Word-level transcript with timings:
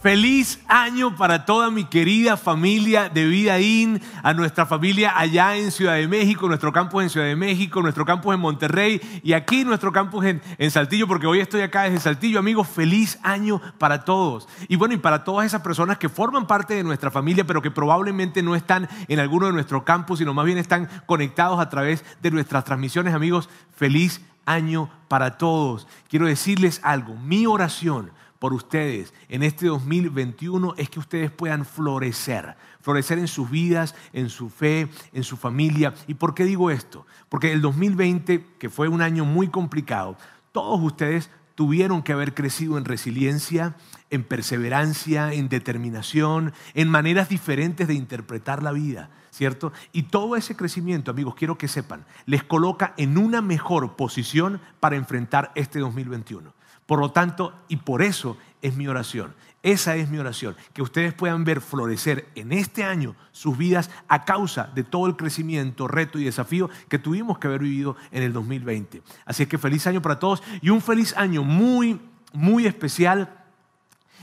Feliz 0.00 0.60
año 0.68 1.16
para 1.16 1.44
toda 1.44 1.72
mi 1.72 1.84
querida 1.84 2.36
familia 2.36 3.08
de 3.08 3.26
Vida 3.26 3.58
In, 3.58 4.00
a 4.22 4.32
nuestra 4.32 4.64
familia 4.64 5.18
allá 5.18 5.56
en 5.56 5.72
Ciudad 5.72 5.94
de 5.94 6.06
México, 6.06 6.46
nuestro 6.46 6.72
campus 6.72 7.02
en 7.02 7.10
Ciudad 7.10 7.26
de 7.26 7.34
México, 7.34 7.82
nuestro 7.82 8.04
campus 8.04 8.32
en 8.32 8.38
Monterrey 8.38 9.00
y 9.24 9.32
aquí 9.32 9.64
nuestro 9.64 9.90
campus 9.90 10.24
en, 10.24 10.40
en, 10.56 10.70
Saltillo, 10.70 11.08
porque 11.08 11.26
hoy 11.26 11.40
estoy 11.40 11.62
acá 11.62 11.82
desde 11.82 11.98
Saltillo. 11.98 12.38
Amigos, 12.38 12.68
feliz 12.68 13.18
año 13.24 13.60
para 13.78 14.04
todos. 14.04 14.46
Y 14.68 14.76
bueno, 14.76 14.94
y 14.94 14.98
para 14.98 15.24
todas 15.24 15.46
esas 15.46 15.62
personas 15.62 15.98
que 15.98 16.08
forman 16.08 16.46
parte 16.46 16.74
de 16.74 16.84
nuestra 16.84 17.10
familia, 17.10 17.44
pero 17.44 17.60
que 17.60 17.72
probablemente 17.72 18.40
no 18.40 18.54
están 18.54 18.88
en 19.08 19.18
alguno 19.18 19.46
de 19.46 19.52
nuestros 19.52 19.82
campus, 19.82 20.20
sino 20.20 20.32
más 20.32 20.46
bien 20.46 20.58
están 20.58 20.88
conectados 21.06 21.58
a 21.58 21.70
través 21.70 22.04
de 22.22 22.30
nuestras 22.30 22.62
transmisiones. 22.62 23.14
Amigos, 23.14 23.48
feliz 23.74 24.20
año 24.46 24.90
para 25.08 25.38
todos. 25.38 25.88
Quiero 26.08 26.26
decirles 26.26 26.80
algo, 26.84 27.16
mi 27.16 27.46
oración 27.46 28.12
por 28.38 28.52
ustedes 28.52 29.12
en 29.28 29.42
este 29.42 29.66
2021 29.66 30.74
es 30.76 30.90
que 30.90 31.00
ustedes 31.00 31.30
puedan 31.30 31.64
florecer, 31.64 32.56
florecer 32.80 33.18
en 33.18 33.28
sus 33.28 33.50
vidas, 33.50 33.94
en 34.12 34.28
su 34.28 34.48
fe, 34.48 34.88
en 35.12 35.24
su 35.24 35.36
familia. 35.36 35.94
¿Y 36.06 36.14
por 36.14 36.34
qué 36.34 36.44
digo 36.44 36.70
esto? 36.70 37.06
Porque 37.28 37.52
el 37.52 37.60
2020, 37.60 38.44
que 38.58 38.70
fue 38.70 38.88
un 38.88 39.02
año 39.02 39.24
muy 39.24 39.48
complicado, 39.48 40.16
todos 40.52 40.80
ustedes 40.80 41.30
tuvieron 41.54 42.02
que 42.02 42.12
haber 42.12 42.34
crecido 42.34 42.78
en 42.78 42.84
resiliencia, 42.84 43.74
en 44.10 44.22
perseverancia, 44.22 45.32
en 45.32 45.48
determinación, 45.48 46.52
en 46.74 46.88
maneras 46.88 47.28
diferentes 47.28 47.88
de 47.88 47.94
interpretar 47.94 48.62
la 48.62 48.70
vida, 48.70 49.10
¿cierto? 49.32 49.72
Y 49.92 50.04
todo 50.04 50.36
ese 50.36 50.54
crecimiento, 50.54 51.10
amigos, 51.10 51.34
quiero 51.34 51.58
que 51.58 51.66
sepan, 51.66 52.06
les 52.26 52.44
coloca 52.44 52.94
en 52.96 53.18
una 53.18 53.42
mejor 53.42 53.96
posición 53.96 54.60
para 54.78 54.94
enfrentar 54.94 55.50
este 55.56 55.80
2021. 55.80 56.57
Por 56.88 57.00
lo 57.00 57.10
tanto, 57.10 57.52
y 57.68 57.76
por 57.76 58.00
eso 58.00 58.38
es 58.62 58.74
mi 58.74 58.88
oración. 58.88 59.34
Esa 59.62 59.96
es 59.96 60.08
mi 60.08 60.16
oración, 60.16 60.56
que 60.72 60.80
ustedes 60.80 61.12
puedan 61.12 61.44
ver 61.44 61.60
florecer 61.60 62.30
en 62.34 62.50
este 62.50 62.82
año 62.82 63.14
sus 63.30 63.58
vidas 63.58 63.90
a 64.08 64.24
causa 64.24 64.70
de 64.74 64.84
todo 64.84 65.06
el 65.06 65.14
crecimiento, 65.14 65.86
reto 65.86 66.18
y 66.18 66.24
desafío 66.24 66.70
que 66.88 66.98
tuvimos 66.98 67.38
que 67.38 67.46
haber 67.46 67.60
vivido 67.60 67.94
en 68.10 68.22
el 68.22 68.32
2020. 68.32 69.02
Así 69.26 69.42
es 69.42 69.50
que 69.50 69.58
feliz 69.58 69.86
año 69.86 70.00
para 70.00 70.18
todos 70.18 70.42
y 70.62 70.70
un 70.70 70.80
feliz 70.80 71.14
año 71.18 71.44
muy, 71.44 72.00
muy 72.32 72.66
especial 72.66 73.44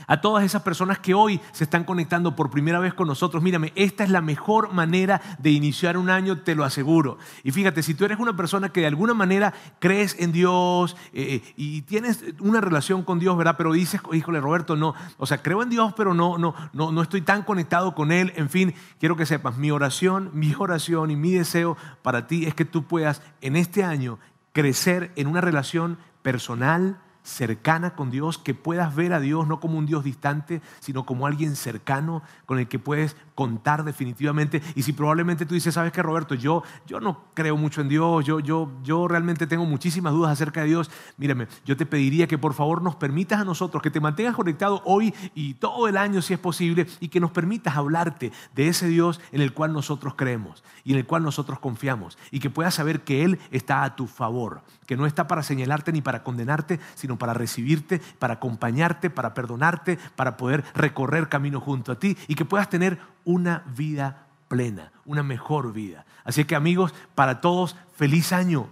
a 0.06 0.20
todas 0.20 0.44
esas 0.44 0.62
personas 0.62 0.98
que 0.98 1.14
hoy 1.14 1.40
se 1.52 1.64
están 1.64 1.84
conectando 1.84 2.36
por 2.36 2.50
primera 2.50 2.78
vez 2.78 2.94
con 2.94 3.08
nosotros, 3.08 3.42
mírame, 3.42 3.72
esta 3.74 4.04
es 4.04 4.10
la 4.10 4.20
mejor 4.20 4.72
manera 4.72 5.20
de 5.38 5.50
iniciar 5.50 5.96
un 5.96 6.10
año, 6.10 6.38
te 6.38 6.54
lo 6.54 6.64
aseguro. 6.64 7.18
Y 7.42 7.50
fíjate, 7.50 7.82
si 7.82 7.94
tú 7.94 8.04
eres 8.04 8.18
una 8.18 8.36
persona 8.36 8.70
que 8.70 8.80
de 8.80 8.86
alguna 8.86 9.14
manera 9.14 9.54
crees 9.78 10.16
en 10.18 10.32
Dios 10.32 10.96
eh, 11.12 11.42
y 11.56 11.82
tienes 11.82 12.24
una 12.40 12.60
relación 12.60 13.02
con 13.02 13.18
Dios, 13.18 13.36
¿verdad? 13.36 13.56
Pero 13.56 13.72
dices, 13.72 14.00
híjole, 14.12 14.40
Roberto, 14.40 14.76
no, 14.76 14.94
o 15.18 15.26
sea, 15.26 15.42
creo 15.42 15.62
en 15.62 15.70
Dios, 15.70 15.92
pero 15.96 16.14
no, 16.14 16.38
no, 16.38 16.54
no, 16.72 16.92
no 16.92 17.02
estoy 17.02 17.22
tan 17.22 17.42
conectado 17.42 17.94
con 17.94 18.12
Él. 18.12 18.32
En 18.36 18.48
fin, 18.48 18.74
quiero 18.98 19.16
que 19.16 19.26
sepas, 19.26 19.56
mi 19.56 19.70
oración, 19.70 20.30
mi 20.32 20.54
oración 20.58 21.10
y 21.10 21.16
mi 21.16 21.32
deseo 21.32 21.76
para 22.02 22.26
ti 22.26 22.46
es 22.46 22.54
que 22.54 22.64
tú 22.64 22.84
puedas 22.84 23.22
en 23.40 23.56
este 23.56 23.84
año 23.84 24.18
crecer 24.52 25.12
en 25.16 25.26
una 25.26 25.40
relación 25.40 25.98
personal, 26.22 26.98
cercana 27.26 27.94
con 27.94 28.10
Dios, 28.10 28.38
que 28.38 28.54
puedas 28.54 28.94
ver 28.94 29.12
a 29.12 29.20
Dios 29.20 29.46
no 29.48 29.58
como 29.60 29.78
un 29.78 29.86
Dios 29.86 30.04
distante, 30.04 30.62
sino 30.80 31.04
como 31.04 31.26
alguien 31.26 31.56
cercano 31.56 32.22
con 32.46 32.58
el 32.58 32.68
que 32.68 32.78
puedes 32.78 33.16
contar 33.34 33.84
definitivamente. 33.84 34.62
Y 34.74 34.82
si 34.82 34.92
probablemente 34.92 35.44
tú 35.44 35.54
dices, 35.54 35.74
sabes 35.74 35.92
que 35.92 36.02
Roberto, 36.02 36.34
yo, 36.34 36.62
yo 36.86 37.00
no 37.00 37.24
creo 37.34 37.56
mucho 37.56 37.80
en 37.80 37.88
Dios, 37.88 38.24
yo, 38.24 38.40
yo, 38.40 38.70
yo 38.82 39.08
realmente 39.08 39.46
tengo 39.46 39.66
muchísimas 39.66 40.12
dudas 40.12 40.32
acerca 40.32 40.60
de 40.60 40.68
Dios, 40.68 40.90
mírame, 41.16 41.48
yo 41.64 41.76
te 41.76 41.84
pediría 41.84 42.28
que 42.28 42.38
por 42.38 42.54
favor 42.54 42.80
nos 42.80 42.94
permitas 42.94 43.40
a 43.40 43.44
nosotros 43.44 43.82
que 43.82 43.90
te 43.90 44.00
mantengas 44.00 44.36
conectado 44.36 44.80
hoy 44.84 45.12
y 45.34 45.54
todo 45.54 45.88
el 45.88 45.96
año 45.96 46.22
si 46.22 46.32
es 46.32 46.38
posible 46.38 46.86
y 47.00 47.08
que 47.08 47.20
nos 47.20 47.32
permitas 47.32 47.76
hablarte 47.76 48.32
de 48.54 48.68
ese 48.68 48.86
Dios 48.86 49.20
en 49.32 49.40
el 49.40 49.52
cual 49.52 49.72
nosotros 49.72 50.14
creemos 50.16 50.62
y 50.84 50.92
en 50.92 50.98
el 50.98 51.06
cual 51.06 51.24
nosotros 51.24 51.58
confiamos 51.58 52.16
y 52.30 52.38
que 52.38 52.50
puedas 52.50 52.74
saber 52.74 53.00
que 53.00 53.24
Él 53.24 53.40
está 53.50 53.82
a 53.82 53.96
tu 53.96 54.06
favor, 54.06 54.62
que 54.86 54.96
no 54.96 55.06
está 55.06 55.26
para 55.26 55.42
señalarte 55.42 55.92
ni 55.92 56.00
para 56.00 56.22
condenarte, 56.22 56.78
sino 56.94 57.15
para 57.18 57.34
recibirte, 57.34 58.00
para 58.18 58.34
acompañarte, 58.34 59.10
para 59.10 59.34
perdonarte, 59.34 59.98
para 60.16 60.36
poder 60.36 60.64
recorrer 60.74 61.28
camino 61.28 61.60
junto 61.60 61.92
a 61.92 61.98
ti 61.98 62.16
y 62.28 62.34
que 62.34 62.44
puedas 62.44 62.68
tener 62.68 62.98
una 63.24 63.64
vida 63.76 64.26
plena, 64.48 64.92
una 65.04 65.22
mejor 65.22 65.72
vida. 65.72 66.04
Así 66.24 66.44
que 66.44 66.54
amigos, 66.54 66.94
para 67.14 67.40
todos, 67.40 67.76
feliz 67.96 68.32
año. 68.32 68.68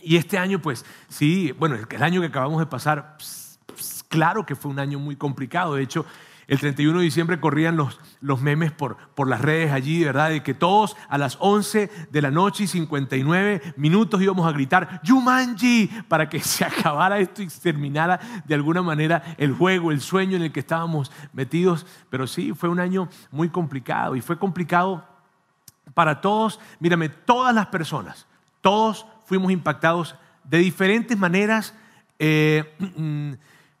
Y 0.00 0.16
este 0.16 0.38
año, 0.38 0.60
pues 0.60 0.84
sí, 1.08 1.52
bueno, 1.52 1.76
el 1.76 2.02
año 2.02 2.20
que 2.20 2.26
acabamos 2.26 2.60
de 2.60 2.66
pasar, 2.66 3.16
claro 4.08 4.44
que 4.44 4.54
fue 4.54 4.70
un 4.70 4.78
año 4.78 4.98
muy 4.98 5.16
complicado. 5.16 5.74
De 5.74 5.82
hecho, 5.82 6.04
el 6.46 6.58
31 6.58 6.98
de 6.98 7.04
diciembre 7.04 7.40
corrían 7.40 7.76
los, 7.76 8.00
los 8.20 8.40
memes 8.40 8.72
por, 8.72 8.96
por 9.14 9.28
las 9.28 9.40
redes 9.40 9.72
allí, 9.72 10.04
¿verdad? 10.04 10.30
De 10.30 10.42
que 10.42 10.54
todos 10.54 10.96
a 11.08 11.18
las 11.18 11.36
11 11.40 11.90
de 12.10 12.22
la 12.22 12.30
noche 12.30 12.64
y 12.64 12.66
59 12.66 13.74
minutos 13.76 14.20
íbamos 14.20 14.46
a 14.46 14.52
gritar 14.52 15.00
Yumanji 15.02 15.88
para 16.08 16.28
que 16.28 16.40
se 16.44 16.64
acabara 16.64 17.18
esto 17.18 17.42
y 17.42 17.48
terminara 17.48 18.20
de 18.44 18.54
alguna 18.54 18.82
manera 18.82 19.22
el 19.38 19.52
juego, 19.52 19.90
el 19.90 20.00
sueño 20.00 20.36
en 20.36 20.42
el 20.42 20.52
que 20.52 20.60
estábamos 20.60 21.10
metidos. 21.32 21.86
Pero 22.10 22.26
sí, 22.26 22.52
fue 22.52 22.68
un 22.68 22.80
año 22.80 23.08
muy 23.30 23.48
complicado 23.48 24.16
y 24.16 24.20
fue 24.20 24.38
complicado 24.38 25.06
para 25.94 26.20
todos. 26.20 26.60
Mírame, 26.80 27.08
todas 27.08 27.54
las 27.54 27.66
personas, 27.66 28.26
todos 28.60 29.06
fuimos 29.24 29.50
impactados 29.50 30.14
de 30.44 30.58
diferentes 30.58 31.16
maneras. 31.16 31.74
Eh, 32.18 32.74
mm, 32.96 33.32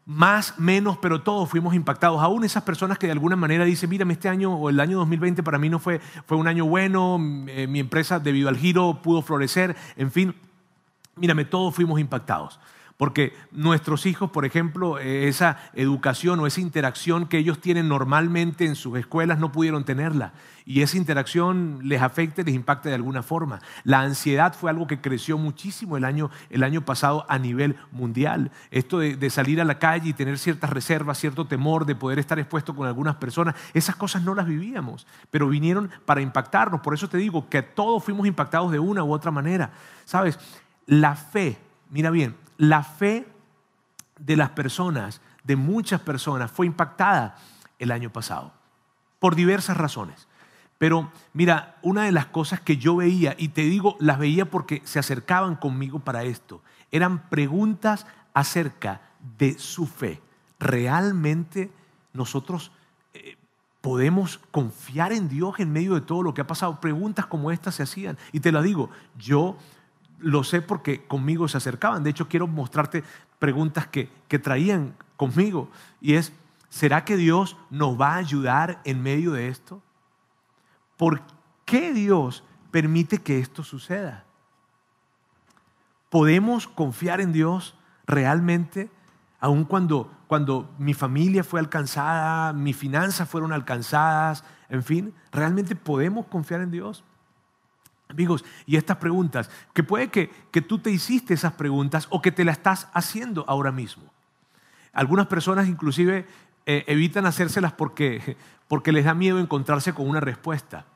más, 0.06 0.58
menos, 0.58 0.98
pero 0.98 1.22
todos 1.22 1.48
fuimos 1.48 1.74
impactados. 1.74 2.20
Aún 2.20 2.44
esas 2.44 2.62
personas 2.62 2.98
que 2.98 3.06
de 3.06 3.12
alguna 3.12 3.36
manera 3.36 3.64
dicen, 3.64 3.88
mírame, 3.88 4.12
este 4.12 4.28
año 4.28 4.54
o 4.54 4.68
el 4.68 4.80
año 4.80 4.98
2020 4.98 5.42
para 5.42 5.58
mí 5.58 5.68
no 5.68 5.78
fue, 5.78 6.00
fue 6.26 6.36
un 6.36 6.46
año 6.46 6.66
bueno, 6.66 7.18
eh, 7.48 7.66
mi 7.66 7.80
empresa 7.80 8.18
debido 8.18 8.48
al 8.48 8.56
giro 8.56 9.00
pudo 9.02 9.22
florecer, 9.22 9.76
en 9.96 10.10
fin, 10.10 10.34
mírame, 11.16 11.44
todos 11.44 11.74
fuimos 11.74 11.98
impactados. 12.00 12.60
Porque 12.96 13.34
nuestros 13.50 14.06
hijos, 14.06 14.30
por 14.30 14.44
ejemplo, 14.44 15.00
eh, 15.00 15.26
esa 15.26 15.58
educación 15.74 16.38
o 16.38 16.46
esa 16.46 16.60
interacción 16.60 17.26
que 17.26 17.38
ellos 17.38 17.60
tienen 17.60 17.88
normalmente 17.88 18.64
en 18.66 18.76
sus 18.76 18.96
escuelas 18.96 19.40
no 19.40 19.50
pudieron 19.50 19.84
tenerla. 19.84 20.32
Y 20.64 20.80
esa 20.80 20.96
interacción 20.96 21.80
les 21.82 22.00
afecta 22.00 22.42
les 22.42 22.54
impacta 22.54 22.88
de 22.88 22.94
alguna 22.94 23.22
forma. 23.22 23.60
La 23.82 24.00
ansiedad 24.00 24.54
fue 24.54 24.70
algo 24.70 24.86
que 24.86 25.00
creció 25.00 25.36
muchísimo 25.36 25.96
el 25.96 26.04
año, 26.04 26.30
el 26.50 26.62
año 26.62 26.84
pasado 26.84 27.26
a 27.28 27.38
nivel 27.38 27.76
mundial. 27.90 28.52
Esto 28.70 29.00
de 29.00 29.30
salir 29.30 29.60
a 29.60 29.64
la 29.64 29.78
calle 29.78 30.10
y 30.10 30.12
tener 30.14 30.38
ciertas 30.38 30.70
reservas, 30.70 31.18
cierto 31.18 31.46
temor 31.46 31.84
de 31.86 31.96
poder 31.96 32.18
estar 32.18 32.38
expuesto 32.38 32.74
con 32.74 32.86
algunas 32.86 33.16
personas, 33.16 33.56
esas 33.74 33.96
cosas 33.96 34.22
no 34.22 34.34
las 34.34 34.46
vivíamos, 34.46 35.06
pero 35.30 35.48
vinieron 35.48 35.90
para 36.06 36.22
impactarnos. 36.22 36.80
Por 36.80 36.94
eso 36.94 37.08
te 37.08 37.18
digo 37.18 37.48
que 37.48 37.62
todos 37.62 38.02
fuimos 38.02 38.26
impactados 38.26 38.72
de 38.72 38.78
una 38.78 39.04
u 39.04 39.12
otra 39.12 39.30
manera. 39.30 39.72
¿Sabes? 40.04 40.38
La 40.86 41.16
fe, 41.16 41.58
mira 41.90 42.10
bien, 42.10 42.36
la 42.56 42.82
fe 42.82 43.26
de 44.18 44.36
las 44.36 44.50
personas, 44.50 45.20
de 45.42 45.56
muchas 45.56 46.00
personas, 46.00 46.50
fue 46.50 46.66
impactada 46.66 47.36
el 47.78 47.90
año 47.90 48.10
pasado, 48.10 48.52
por 49.18 49.34
diversas 49.34 49.76
razones. 49.76 50.28
Pero 50.78 51.10
mira, 51.32 51.76
una 51.82 52.04
de 52.04 52.12
las 52.12 52.26
cosas 52.26 52.60
que 52.60 52.76
yo 52.76 52.96
veía, 52.96 53.34
y 53.38 53.48
te 53.48 53.62
digo, 53.62 53.96
las 54.00 54.18
veía 54.18 54.50
porque 54.50 54.82
se 54.84 54.98
acercaban 54.98 55.56
conmigo 55.56 56.00
para 56.00 56.24
esto, 56.24 56.62
eran 56.90 57.28
preguntas 57.28 58.06
acerca 58.34 59.00
de 59.38 59.58
su 59.58 59.86
fe. 59.86 60.20
¿Realmente 60.58 61.70
nosotros 62.12 62.72
eh, 63.14 63.36
podemos 63.80 64.40
confiar 64.50 65.12
en 65.12 65.28
Dios 65.28 65.58
en 65.58 65.72
medio 65.72 65.94
de 65.94 66.00
todo 66.00 66.22
lo 66.22 66.34
que 66.34 66.40
ha 66.40 66.46
pasado? 66.46 66.80
Preguntas 66.80 67.26
como 67.26 67.50
estas 67.50 67.76
se 67.76 67.84
hacían. 67.84 68.18
Y 68.32 68.40
te 68.40 68.52
lo 68.52 68.62
digo, 68.62 68.90
yo 69.16 69.56
lo 70.24 70.42
sé 70.42 70.62
porque 70.62 71.06
conmigo 71.06 71.46
se 71.48 71.58
acercaban. 71.58 72.02
De 72.02 72.10
hecho, 72.10 72.28
quiero 72.28 72.46
mostrarte 72.46 73.04
preguntas 73.38 73.86
que, 73.86 74.10
que 74.28 74.38
traían 74.38 74.96
conmigo. 75.16 75.70
Y 76.00 76.14
es, 76.14 76.32
¿será 76.68 77.04
que 77.04 77.16
Dios 77.16 77.56
nos 77.70 78.00
va 78.00 78.14
a 78.14 78.16
ayudar 78.16 78.80
en 78.84 79.02
medio 79.02 79.32
de 79.32 79.48
esto? 79.48 79.82
¿Por 80.96 81.22
qué 81.64 81.92
Dios 81.92 82.42
permite 82.70 83.18
que 83.18 83.38
esto 83.38 83.62
suceda? 83.62 84.24
¿Podemos 86.08 86.66
confiar 86.66 87.20
en 87.20 87.32
Dios 87.32 87.76
realmente? 88.06 88.90
Aun 89.40 89.64
cuando, 89.64 90.10
cuando 90.26 90.70
mi 90.78 90.94
familia 90.94 91.44
fue 91.44 91.60
alcanzada, 91.60 92.52
mis 92.52 92.76
finanzas 92.76 93.28
fueron 93.28 93.52
alcanzadas, 93.52 94.44
en 94.68 94.82
fin, 94.82 95.14
¿realmente 95.32 95.76
podemos 95.76 96.26
confiar 96.26 96.62
en 96.62 96.70
Dios? 96.70 97.04
Amigos, 98.14 98.44
y 98.64 98.76
estas 98.76 98.96
preguntas, 98.98 99.50
que 99.72 99.82
puede 99.82 100.08
que, 100.08 100.30
que 100.50 100.62
tú 100.62 100.78
te 100.78 100.90
hiciste 100.90 101.34
esas 101.34 101.54
preguntas 101.54 102.06
o 102.10 102.22
que 102.22 102.32
te 102.32 102.44
las 102.44 102.58
estás 102.58 102.88
haciendo 102.94 103.44
ahora 103.48 103.72
mismo. 103.72 104.04
Algunas 104.92 105.26
personas 105.26 105.66
inclusive 105.68 106.26
eh, 106.66 106.84
evitan 106.86 107.26
hacérselas 107.26 107.72
porque, 107.72 108.36
porque 108.68 108.92
les 108.92 109.04
da 109.04 109.14
miedo 109.14 109.40
encontrarse 109.40 109.92
con 109.92 110.08
una 110.08 110.20
respuesta. 110.20 110.86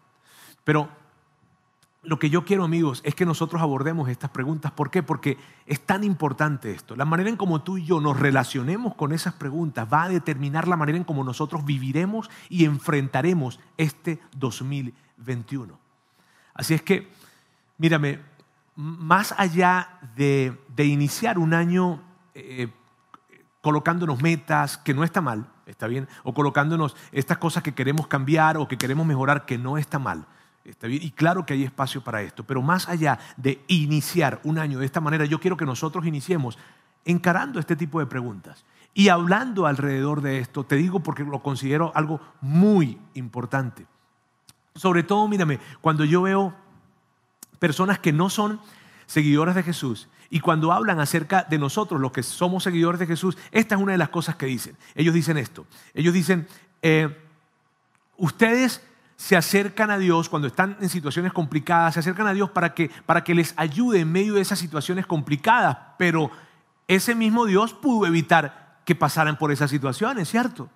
Pero 0.64 0.88
lo 2.02 2.18
que 2.18 2.30
yo 2.30 2.44
quiero, 2.44 2.64
amigos, 2.64 3.00
es 3.04 3.14
que 3.14 3.26
nosotros 3.26 3.60
abordemos 3.60 4.08
estas 4.08 4.30
preguntas. 4.30 4.70
¿Por 4.70 4.90
qué? 4.90 5.02
Porque 5.02 5.36
es 5.66 5.80
tan 5.80 6.04
importante 6.04 6.70
esto. 6.70 6.94
La 6.94 7.04
manera 7.04 7.28
en 7.28 7.36
cómo 7.36 7.62
tú 7.62 7.76
y 7.76 7.84
yo 7.84 8.00
nos 8.00 8.18
relacionemos 8.18 8.94
con 8.94 9.12
esas 9.12 9.34
preguntas 9.34 9.88
va 9.92 10.04
a 10.04 10.08
determinar 10.08 10.68
la 10.68 10.76
manera 10.76 10.96
en 10.96 11.04
cómo 11.04 11.24
nosotros 11.24 11.64
viviremos 11.64 12.30
y 12.48 12.64
enfrentaremos 12.64 13.58
este 13.76 14.20
2021. 14.36 15.87
Así 16.58 16.74
es 16.74 16.82
que, 16.82 17.08
mírame, 17.78 18.18
más 18.74 19.32
allá 19.38 20.00
de, 20.16 20.58
iniciar 20.76 21.38
un 21.38 21.54
año 21.54 22.02
eh, 22.34 22.68
colocándonos 23.60 24.20
metas, 24.20 24.76
que 24.76 24.92
no 24.92 25.04
está 25.04 25.20
mal, 25.20 25.46
está 25.66 25.86
bien, 25.86 26.08
o 26.24 26.34
colocándonos 26.34 26.96
estas 27.12 27.38
cosas 27.38 27.62
que 27.62 27.74
queremos 27.74 28.08
cambiar 28.08 28.56
o 28.56 28.66
que 28.66 28.76
queremos 28.76 29.06
mejorar, 29.06 29.46
que 29.46 29.56
no 29.56 29.78
está 29.78 30.00
mal. 30.00 30.26
Está 30.64 30.88
bien, 30.88 31.00
y 31.02 31.12
claro 31.12 31.46
que 31.46 31.54
hay 31.54 31.62
espacio 31.62 32.02
para 32.02 32.22
esto, 32.22 32.44
pero 32.44 32.60
más 32.60 32.88
allá 32.88 33.20
de 33.36 33.64
iniciar 33.68 34.40
un 34.42 34.58
año 34.58 34.80
de 34.80 34.86
esta 34.86 35.00
manera, 35.00 35.24
yo 35.24 35.38
quiero 35.38 35.56
que 35.56 35.64
nosotros 35.64 36.06
iniciemos 36.06 36.58
encarando 37.04 37.60
este 37.60 37.76
tipo 37.76 38.00
de 38.00 38.06
preguntas 38.06 38.64
y 38.94 39.10
hablando 39.10 39.66
alrededor 39.66 40.22
de 40.22 40.40
esto, 40.40 40.64
te 40.64 40.74
digo 40.74 41.00
porque 41.00 41.22
lo 41.22 41.40
considero 41.40 41.92
algo 41.94 42.20
muy 42.40 42.98
importante. 43.14 43.86
Sobre 44.78 45.02
todo, 45.02 45.26
mírame, 45.28 45.58
cuando 45.80 46.04
yo 46.04 46.22
veo 46.22 46.54
personas 47.58 47.98
que 47.98 48.12
no 48.12 48.30
son 48.30 48.60
seguidores 49.06 49.54
de 49.54 49.62
Jesús 49.62 50.08
y 50.30 50.40
cuando 50.40 50.72
hablan 50.72 51.00
acerca 51.00 51.44
de 51.44 51.58
nosotros, 51.58 52.00
los 52.00 52.12
que 52.12 52.22
somos 52.22 52.62
seguidores 52.62 53.00
de 53.00 53.06
Jesús, 53.06 53.36
esta 53.50 53.74
es 53.74 53.80
una 53.80 53.92
de 53.92 53.98
las 53.98 54.10
cosas 54.10 54.36
que 54.36 54.46
dicen. 54.46 54.76
Ellos 54.94 55.14
dicen 55.14 55.36
esto. 55.38 55.66
Ellos 55.94 56.14
dicen, 56.14 56.46
eh, 56.82 57.16
ustedes 58.16 58.82
se 59.16 59.36
acercan 59.36 59.90
a 59.90 59.98
Dios 59.98 60.28
cuando 60.28 60.46
están 60.46 60.76
en 60.80 60.88
situaciones 60.88 61.32
complicadas, 61.32 61.94
se 61.94 62.00
acercan 62.00 62.28
a 62.28 62.32
Dios 62.32 62.50
para 62.50 62.72
que, 62.72 62.88
para 63.04 63.24
que 63.24 63.34
les 63.34 63.52
ayude 63.56 64.00
en 64.00 64.12
medio 64.12 64.34
de 64.34 64.42
esas 64.42 64.60
situaciones 64.60 65.06
complicadas, 65.06 65.76
pero 65.98 66.30
ese 66.86 67.16
mismo 67.16 67.46
Dios 67.46 67.74
pudo 67.74 68.06
evitar 68.06 68.80
que 68.84 68.94
pasaran 68.94 69.36
por 69.36 69.50
esas 69.50 69.70
situaciones, 69.70 70.28
¿cierto? 70.28 70.70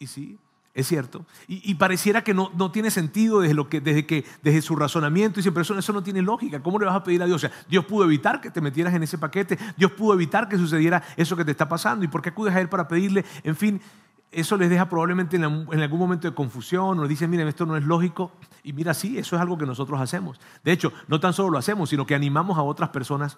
Y 0.00 0.08
sí, 0.08 0.38
es 0.74 0.88
cierto. 0.88 1.26
Y, 1.48 1.74
pareciera 1.74 2.24
que 2.24 2.32
no, 2.32 2.50
no, 2.56 2.70
tiene 2.70 2.90
sentido 2.90 3.40
desde, 3.40 3.54
lo 3.54 3.68
que, 3.68 3.82
desde, 3.82 4.06
que, 4.06 4.24
desde 4.42 4.62
su 4.62 4.74
razonamiento. 4.74 5.38
Y 5.38 5.42
siempre 5.42 5.62
eso, 5.62 5.78
eso 5.78 5.92
no 5.92 6.02
tiene 6.02 6.22
lógica. 6.22 6.62
¿Cómo 6.62 6.78
le 6.78 6.86
vas 6.86 6.96
a 6.96 7.04
pedir 7.04 7.22
a 7.22 7.26
Dios? 7.26 7.36
O 7.36 7.38
sea, 7.46 7.52
Dios 7.68 7.84
pudo 7.84 8.04
evitar 8.04 8.40
que 8.40 8.50
te 8.50 8.62
metieras 8.62 8.94
en 8.94 9.02
ese 9.02 9.18
paquete. 9.18 9.58
Dios 9.76 9.92
pudo 9.92 10.14
evitar 10.14 10.48
que 10.48 10.56
sucediera 10.56 11.02
eso 11.16 11.36
que 11.36 11.44
te 11.44 11.50
está 11.50 11.68
pasando. 11.68 12.06
¿Y 12.06 12.08
por 12.08 12.22
qué 12.22 12.30
acudes 12.30 12.54
a 12.54 12.60
Él 12.60 12.70
para 12.70 12.88
pedirle? 12.88 13.22
En 13.44 13.54
fin, 13.54 13.82
eso 14.30 14.56
les 14.56 14.70
deja 14.70 14.88
probablemente 14.88 15.36
en, 15.36 15.44
algún 15.44 15.98
momento 15.98 16.26
de 16.26 16.34
confusión, 16.34 16.96
nos 16.96 17.08
dicen, 17.08 17.28
miren, 17.28 17.48
esto 17.48 17.66
no 17.66 17.76
es 17.76 17.84
lógico. 17.84 18.32
Y 18.62 18.72
mira, 18.72 18.94
sí, 18.94 19.18
eso 19.18 19.36
es 19.36 19.42
algo 19.42 19.58
que 19.58 19.66
nosotros 19.66 20.00
hacemos. 20.00 20.40
De 20.64 20.72
hecho, 20.72 20.90
no 21.06 21.20
tan 21.20 21.34
solo 21.34 21.50
lo 21.50 21.58
hacemos, 21.58 21.90
sino 21.90 22.06
que 22.06 22.14
animamos 22.14 22.56
a 22.56 22.62
otras 22.62 22.88
personas 22.88 23.36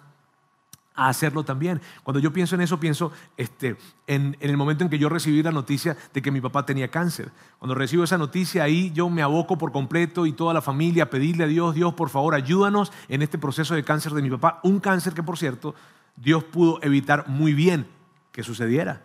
a 0.95 1.09
hacerlo 1.09 1.43
también. 1.43 1.81
Cuando 2.03 2.19
yo 2.19 2.31
pienso 2.31 2.55
en 2.55 2.61
eso, 2.61 2.79
pienso 2.79 3.11
este, 3.37 3.77
en, 4.07 4.37
el 4.39 4.57
momento 4.57 4.83
en 4.83 4.89
que 4.89 4.97
yo 4.97 5.09
recibí 5.09 5.43
la 5.43 5.51
noticia 5.51 5.97
de 6.13 6.21
que 6.21 6.31
mi 6.31 6.41
papá 6.41 6.65
tenía 6.65 6.89
cáncer. 6.89 7.31
Cuando 7.59 7.75
recibo 7.75 8.03
esa 8.03 8.17
noticia, 8.17 8.63
ahí 8.63 8.91
yo 8.93 9.09
me 9.09 9.21
aboco 9.21 9.57
por 9.57 9.71
completo 9.71 10.25
y 10.25 10.33
toda 10.33 10.53
la 10.53 10.61
familia 10.61 11.03
a 11.03 11.09
pedirle 11.09 11.43
a 11.43 11.47
Dios, 11.47 11.75
Dios, 11.75 11.93
por 11.93 12.09
favor, 12.09 12.33
ayúdanos 12.33 12.91
en 13.09 13.21
este 13.21 13.37
proceso 13.37 13.75
de 13.75 13.83
cáncer 13.83 14.13
de 14.13 14.21
mi 14.21 14.29
papá. 14.29 14.59
Un 14.63 14.79
cáncer 14.79 15.13
que, 15.13 15.23
por 15.23 15.37
cierto, 15.37 15.75
Dios 16.15 16.43
pudo 16.43 16.79
evitar 16.81 17.27
muy 17.27 17.53
bien 17.53 17.87
que 18.31 18.43
sucediera. 18.43 19.01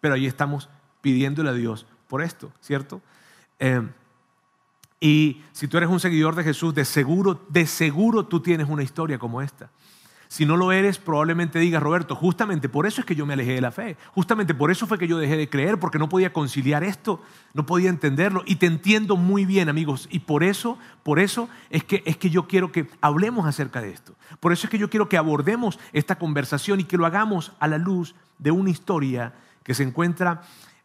Pero 0.00 0.14
ahí 0.14 0.26
estamos 0.26 0.68
pidiéndole 1.00 1.50
a 1.50 1.54
Dios 1.54 1.86
por 2.08 2.22
esto, 2.22 2.50
¿cierto? 2.60 3.02
Eh, 3.58 3.82
y 5.00 5.42
si 5.52 5.68
tú 5.68 5.76
eres 5.76 5.90
un 5.90 6.00
seguidor 6.00 6.34
de 6.34 6.44
Jesús, 6.44 6.74
de 6.74 6.84
seguro, 6.84 7.40
de 7.48 7.66
seguro 7.66 8.26
tú 8.26 8.40
tienes 8.40 8.68
una 8.68 8.82
historia 8.82 9.18
como 9.18 9.42
esta. 9.42 9.70
Si 10.28 10.44
no 10.44 10.58
lo 10.58 10.72
eres, 10.72 10.98
probablemente 10.98 11.58
digas, 11.58 11.82
Roberto, 11.82 12.14
justamente 12.14 12.68
por 12.68 12.86
eso 12.86 13.00
es 13.00 13.06
que 13.06 13.14
yo 13.14 13.24
me 13.24 13.32
alejé 13.32 13.54
de 13.54 13.62
la 13.62 13.70
fe. 13.70 13.96
Justamente 14.12 14.54
por 14.54 14.70
eso 14.70 14.86
fue 14.86 14.98
que 14.98 15.08
yo 15.08 15.16
dejé 15.16 15.38
de 15.38 15.48
creer, 15.48 15.80
porque 15.80 15.98
no 15.98 16.10
podía 16.10 16.34
conciliar 16.34 16.84
esto, 16.84 17.22
no 17.54 17.64
podía 17.64 17.88
entenderlo. 17.88 18.42
Y 18.44 18.56
te 18.56 18.66
entiendo 18.66 19.16
muy 19.16 19.46
bien, 19.46 19.70
amigos. 19.70 20.06
Y 20.10 20.18
por 20.20 20.44
eso, 20.44 20.78
por 21.02 21.18
eso 21.18 21.48
es 21.70 21.82
que, 21.82 22.02
es 22.04 22.18
que 22.18 22.28
yo 22.28 22.46
quiero 22.46 22.70
que 22.72 22.90
hablemos 23.00 23.46
acerca 23.46 23.80
de 23.80 23.90
esto. 23.90 24.16
Por 24.38 24.52
eso 24.52 24.66
es 24.66 24.70
que 24.70 24.78
yo 24.78 24.90
quiero 24.90 25.08
que 25.08 25.16
abordemos 25.16 25.78
esta 25.94 26.18
conversación 26.18 26.80
y 26.80 26.84
que 26.84 26.98
lo 26.98 27.06
hagamos 27.06 27.52
a 27.58 27.66
la 27.66 27.78
luz 27.78 28.14
de 28.38 28.50
una 28.50 28.68
historia 28.68 29.32
que 29.62 29.72
se 29.72 29.82
encuentra 29.82 30.42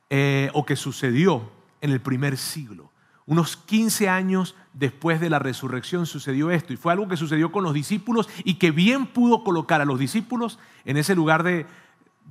eh, 0.10 0.52
o 0.54 0.66
que 0.66 0.78
sucedió 0.78 1.52
en 1.82 1.92
el 1.92 2.00
primer 2.00 2.38
siglo. 2.38 2.93
Unos 3.26 3.56
15 3.56 4.10
años 4.10 4.56
después 4.74 5.22
de 5.22 5.30
la 5.30 5.40
resurrección 5.40 6.06
sucedió 6.06 6.52
esto 6.52 6.74
y 6.74 6.78
fue 6.78 6.92
algo 6.92 7.08
que 7.08 7.18
sucedió 7.18 7.52
con 7.52 7.64
los 7.64 7.74
discípulos 7.74 8.28
y 8.44 8.56
que 8.56 8.72
bien 8.72 9.06
pudo 9.06 9.44
colocar 9.44 9.80
a 9.82 9.86
los 9.86 10.00
discípulos 10.00 10.60
en 10.84 10.98
ese 10.98 11.16
lugar 11.16 11.44
de 11.44 11.66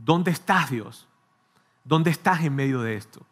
¿dónde 0.05 0.31
estás 0.31 0.71
Dios? 0.71 1.09
¿Dónde 1.85 2.11
estás 2.11 2.43
en 2.43 2.55
medio 2.55 2.83
de 2.83 2.97
esto? 2.97 3.25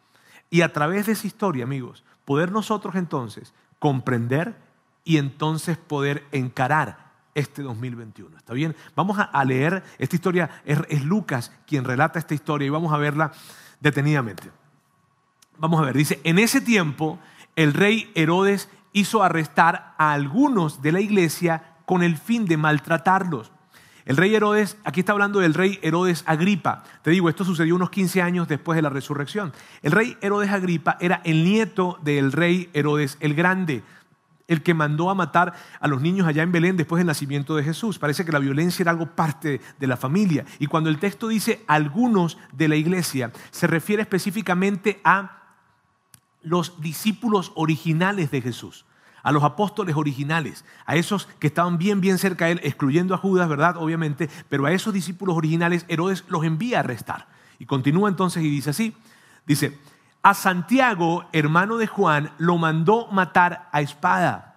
Y 0.49 0.61
a 0.61 0.73
través 0.73 1.05
de 1.05 1.13
esa 1.13 1.27
historia, 1.27 1.63
amigos, 1.63 2.03
poder 2.25 2.51
nosotros 2.51 2.95
entonces 2.95 3.53
comprender 3.79 4.55
y 5.03 5.17
entonces 5.17 5.77
poder 5.77 6.25
encarar 6.31 7.11
este 7.35 7.61
2021. 7.61 8.37
¿Está 8.37 8.53
bien? 8.53 8.75
Vamos 8.95 9.17
a 9.19 9.45
leer 9.45 9.83
esta 9.97 10.15
historia, 10.15 10.49
es 10.65 11.05
Lucas 11.05 11.51
quien 11.65 11.85
relata 11.85 12.19
esta 12.19 12.33
historia 12.33 12.65
y 12.65 12.69
vamos 12.69 12.91
a 12.91 12.97
verla 12.97 13.31
detenidamente. 13.79 14.51
Vamos 15.57 15.79
a 15.79 15.85
ver, 15.85 15.95
dice, 15.95 16.19
en 16.23 16.39
ese 16.39 16.59
tiempo 16.59 17.19
el 17.55 17.73
rey 17.73 18.11
Herodes 18.15 18.69
hizo 18.93 19.23
arrestar 19.23 19.93
a 19.97 20.13
algunos 20.13 20.81
de 20.81 20.91
la 20.91 21.01
iglesia 21.01 21.75
con 21.85 22.03
el 22.03 22.17
fin 22.17 22.45
de 22.45 22.57
maltratarlos. 22.57 23.51
El 24.05 24.17
rey 24.17 24.33
Herodes, 24.33 24.77
aquí 24.83 25.01
está 25.01 25.11
hablando 25.11 25.39
del 25.39 25.53
rey 25.53 25.79
Herodes 25.81 26.23
Agripa. 26.25 26.83
Te 27.03 27.11
digo, 27.11 27.29
esto 27.29 27.45
sucedió 27.45 27.75
unos 27.75 27.91
15 27.91 28.21
años 28.21 28.47
después 28.47 28.75
de 28.75 28.81
la 28.81 28.89
resurrección. 28.89 29.53
El 29.81 29.91
rey 29.91 30.17
Herodes 30.21 30.49
Agripa 30.49 30.97
era 30.99 31.21
el 31.23 31.43
nieto 31.43 31.99
del 32.01 32.31
rey 32.31 32.69
Herodes 32.73 33.17
el 33.19 33.35
Grande 33.35 33.83
el 34.47 34.63
que 34.63 34.73
mandó 34.73 35.09
a 35.09 35.15
matar 35.15 35.53
a 35.79 35.87
los 35.87 36.01
niños 36.01 36.27
allá 36.27 36.43
en 36.43 36.51
Belén 36.51 36.75
después 36.75 36.99
del 36.99 37.07
nacimiento 37.07 37.55
de 37.55 37.63
Jesús. 37.63 37.97
Parece 37.97 38.25
que 38.25 38.33
la 38.33 38.39
violencia 38.39 38.83
era 38.83 38.91
algo 38.91 39.05
parte 39.05 39.61
de 39.79 39.87
la 39.87 39.95
familia. 39.95 40.43
Y 40.59 40.67
cuando 40.67 40.89
el 40.89 40.99
texto 40.99 41.29
dice 41.29 41.63
algunos 41.67 42.37
de 42.51 42.67
la 42.67 42.75
iglesia, 42.75 43.31
se 43.49 43.65
refiere 43.65 44.01
específicamente 44.01 44.99
a 45.05 45.40
los 46.41 46.81
discípulos 46.81 47.51
originales 47.55 48.31
de 48.31 48.41
Jesús, 48.41 48.85
a 49.23 49.31
los 49.31 49.43
apóstoles 49.43 49.95
originales, 49.95 50.65
a 50.85 50.95
esos 50.95 51.27
que 51.39 51.47
estaban 51.47 51.77
bien, 51.77 52.01
bien 52.01 52.17
cerca 52.17 52.45
de 52.45 52.53
él, 52.53 52.61
excluyendo 52.63 53.13
a 53.13 53.17
Judas, 53.17 53.47
¿verdad? 53.47 53.77
Obviamente, 53.77 54.29
pero 54.49 54.65
a 54.65 54.71
esos 54.71 54.93
discípulos 54.93 55.35
originales 55.35 55.85
Herodes 55.87 56.23
los 56.27 56.43
envía 56.43 56.77
a 56.77 56.79
arrestar. 56.81 57.27
Y 57.59 57.65
continúa 57.65 58.09
entonces 58.09 58.43
y 58.43 58.49
dice 58.49 58.71
así, 58.71 58.95
dice, 59.45 59.77
a 60.23 60.33
Santiago, 60.33 61.25
hermano 61.33 61.77
de 61.77 61.87
Juan, 61.87 62.31
lo 62.37 62.57
mandó 62.57 63.07
matar 63.07 63.69
a 63.71 63.81
espada. 63.81 64.47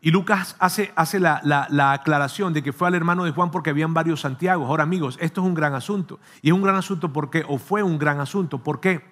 Y 0.00 0.10
Lucas 0.10 0.56
hace, 0.58 0.92
hace 0.94 1.18
la, 1.18 1.40
la, 1.42 1.92
aclaración 1.92 2.52
de 2.52 2.62
que 2.62 2.72
fue 2.72 2.86
al 2.86 2.94
hermano 2.94 3.24
de 3.24 3.32
Juan 3.32 3.50
porque 3.50 3.70
habían 3.70 3.94
varios 3.94 4.20
Santiagos. 4.20 4.68
Ahora 4.68 4.84
amigos, 4.84 5.18
esto 5.20 5.40
es 5.40 5.46
un 5.46 5.54
gran 5.54 5.74
asunto. 5.74 6.20
Y 6.40 6.48
es 6.48 6.54
un 6.54 6.62
gran 6.62 6.76
asunto 6.76 7.12
porque, 7.12 7.44
o 7.48 7.58
fue 7.58 7.82
un 7.82 7.98
gran 7.98 8.20
asunto, 8.20 8.58
¿por 8.58 8.80
qué? 8.80 9.04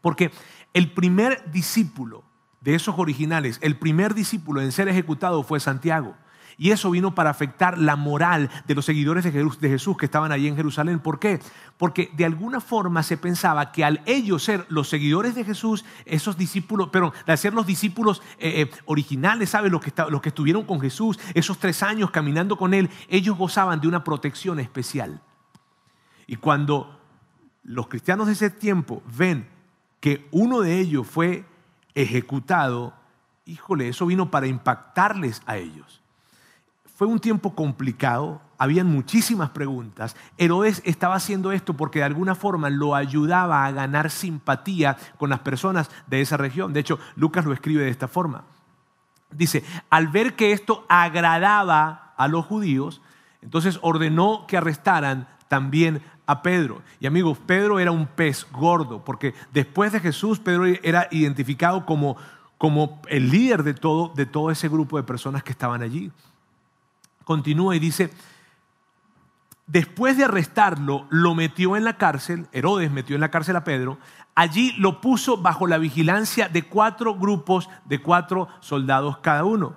Porque 0.00 0.32
el 0.74 0.92
primer 0.92 1.50
discípulo 1.50 2.24
de 2.60 2.74
esos 2.74 2.98
originales, 2.98 3.58
el 3.62 3.78
primer 3.78 4.12
discípulo 4.14 4.60
en 4.60 4.72
ser 4.72 4.88
ejecutado 4.88 5.42
fue 5.42 5.60
Santiago. 5.60 6.16
Y 6.56 6.70
eso 6.70 6.90
vino 6.90 7.14
para 7.14 7.30
afectar 7.30 7.78
la 7.78 7.96
moral 7.96 8.48
de 8.66 8.74
los 8.76 8.84
seguidores 8.84 9.24
de 9.24 9.68
Jesús 9.68 9.96
que 9.96 10.04
estaban 10.04 10.30
allí 10.30 10.46
en 10.46 10.54
Jerusalén. 10.54 11.00
¿Por 11.00 11.18
qué? 11.18 11.40
Porque 11.76 12.10
de 12.16 12.24
alguna 12.24 12.60
forma 12.60 13.02
se 13.02 13.16
pensaba 13.16 13.72
que 13.72 13.84
al 13.84 14.02
ellos 14.06 14.44
ser 14.44 14.64
los 14.68 14.88
seguidores 14.88 15.34
de 15.34 15.44
Jesús, 15.44 15.84
esos 16.04 16.38
discípulos, 16.38 16.90
pero 16.92 17.12
al 17.26 17.38
ser 17.38 17.54
los 17.54 17.66
discípulos 17.66 18.22
eh, 18.38 18.62
eh, 18.62 18.70
originales, 18.84 19.50
¿sabes? 19.50 19.72
Los 19.72 19.80
que, 19.80 19.92
los 20.08 20.20
que 20.20 20.28
estuvieron 20.28 20.64
con 20.64 20.80
Jesús, 20.80 21.18
esos 21.34 21.58
tres 21.58 21.82
años 21.82 22.12
caminando 22.12 22.56
con 22.56 22.72
Él, 22.72 22.88
ellos 23.08 23.36
gozaban 23.36 23.80
de 23.80 23.88
una 23.88 24.04
protección 24.04 24.60
especial. 24.60 25.20
Y 26.28 26.36
cuando 26.36 27.00
los 27.64 27.88
cristianos 27.88 28.28
de 28.28 28.34
ese 28.34 28.50
tiempo 28.50 29.02
ven 29.16 29.53
que 30.04 30.28
uno 30.32 30.60
de 30.60 30.80
ellos 30.80 31.06
fue 31.06 31.46
ejecutado, 31.94 32.92
híjole, 33.46 33.88
eso 33.88 34.04
vino 34.04 34.30
para 34.30 34.46
impactarles 34.46 35.40
a 35.46 35.56
ellos. 35.56 36.02
Fue 36.94 37.06
un 37.06 37.18
tiempo 37.18 37.54
complicado, 37.54 38.42
habían 38.58 38.86
muchísimas 38.86 39.48
preguntas. 39.48 40.14
Herodes 40.36 40.82
estaba 40.84 41.14
haciendo 41.14 41.52
esto 41.52 41.72
porque 41.72 42.00
de 42.00 42.04
alguna 42.04 42.34
forma 42.34 42.68
lo 42.68 42.94
ayudaba 42.94 43.64
a 43.64 43.72
ganar 43.72 44.10
simpatía 44.10 44.98
con 45.16 45.30
las 45.30 45.38
personas 45.38 45.90
de 46.06 46.20
esa 46.20 46.36
región. 46.36 46.74
De 46.74 46.80
hecho, 46.80 46.98
Lucas 47.16 47.46
lo 47.46 47.54
escribe 47.54 47.84
de 47.84 47.90
esta 47.90 48.06
forma. 48.06 48.44
Dice, 49.30 49.64
al 49.88 50.08
ver 50.08 50.36
que 50.36 50.52
esto 50.52 50.84
agradaba 50.90 52.12
a 52.18 52.28
los 52.28 52.44
judíos, 52.44 53.00
entonces 53.40 53.78
ordenó 53.80 54.44
que 54.46 54.58
arrestaran 54.58 55.28
también 55.48 56.02
a 56.26 56.42
Pedro. 56.42 56.82
Y 57.00 57.06
amigos, 57.06 57.38
Pedro 57.46 57.78
era 57.78 57.90
un 57.90 58.06
pez 58.06 58.46
gordo, 58.50 59.04
porque 59.04 59.34
después 59.52 59.92
de 59.92 60.00
Jesús, 60.00 60.38
Pedro 60.38 60.66
era 60.66 61.08
identificado 61.10 61.84
como, 61.84 62.16
como 62.58 63.00
el 63.08 63.30
líder 63.30 63.62
de 63.62 63.74
todo, 63.74 64.12
de 64.14 64.26
todo 64.26 64.50
ese 64.50 64.68
grupo 64.68 64.96
de 64.96 65.02
personas 65.02 65.42
que 65.42 65.52
estaban 65.52 65.82
allí. 65.82 66.10
Continúa 67.24 67.76
y 67.76 67.78
dice, 67.78 68.10
después 69.66 70.16
de 70.16 70.24
arrestarlo, 70.24 71.06
lo 71.10 71.34
metió 71.34 71.76
en 71.76 71.84
la 71.84 71.96
cárcel, 71.96 72.46
Herodes 72.52 72.90
metió 72.90 73.14
en 73.14 73.20
la 73.20 73.30
cárcel 73.30 73.56
a 73.56 73.64
Pedro, 73.64 73.98
allí 74.34 74.72
lo 74.78 75.00
puso 75.00 75.38
bajo 75.38 75.66
la 75.66 75.78
vigilancia 75.78 76.48
de 76.48 76.62
cuatro 76.64 77.14
grupos 77.14 77.68
de 77.84 78.00
cuatro 78.00 78.48
soldados 78.60 79.18
cada 79.18 79.44
uno. 79.44 79.74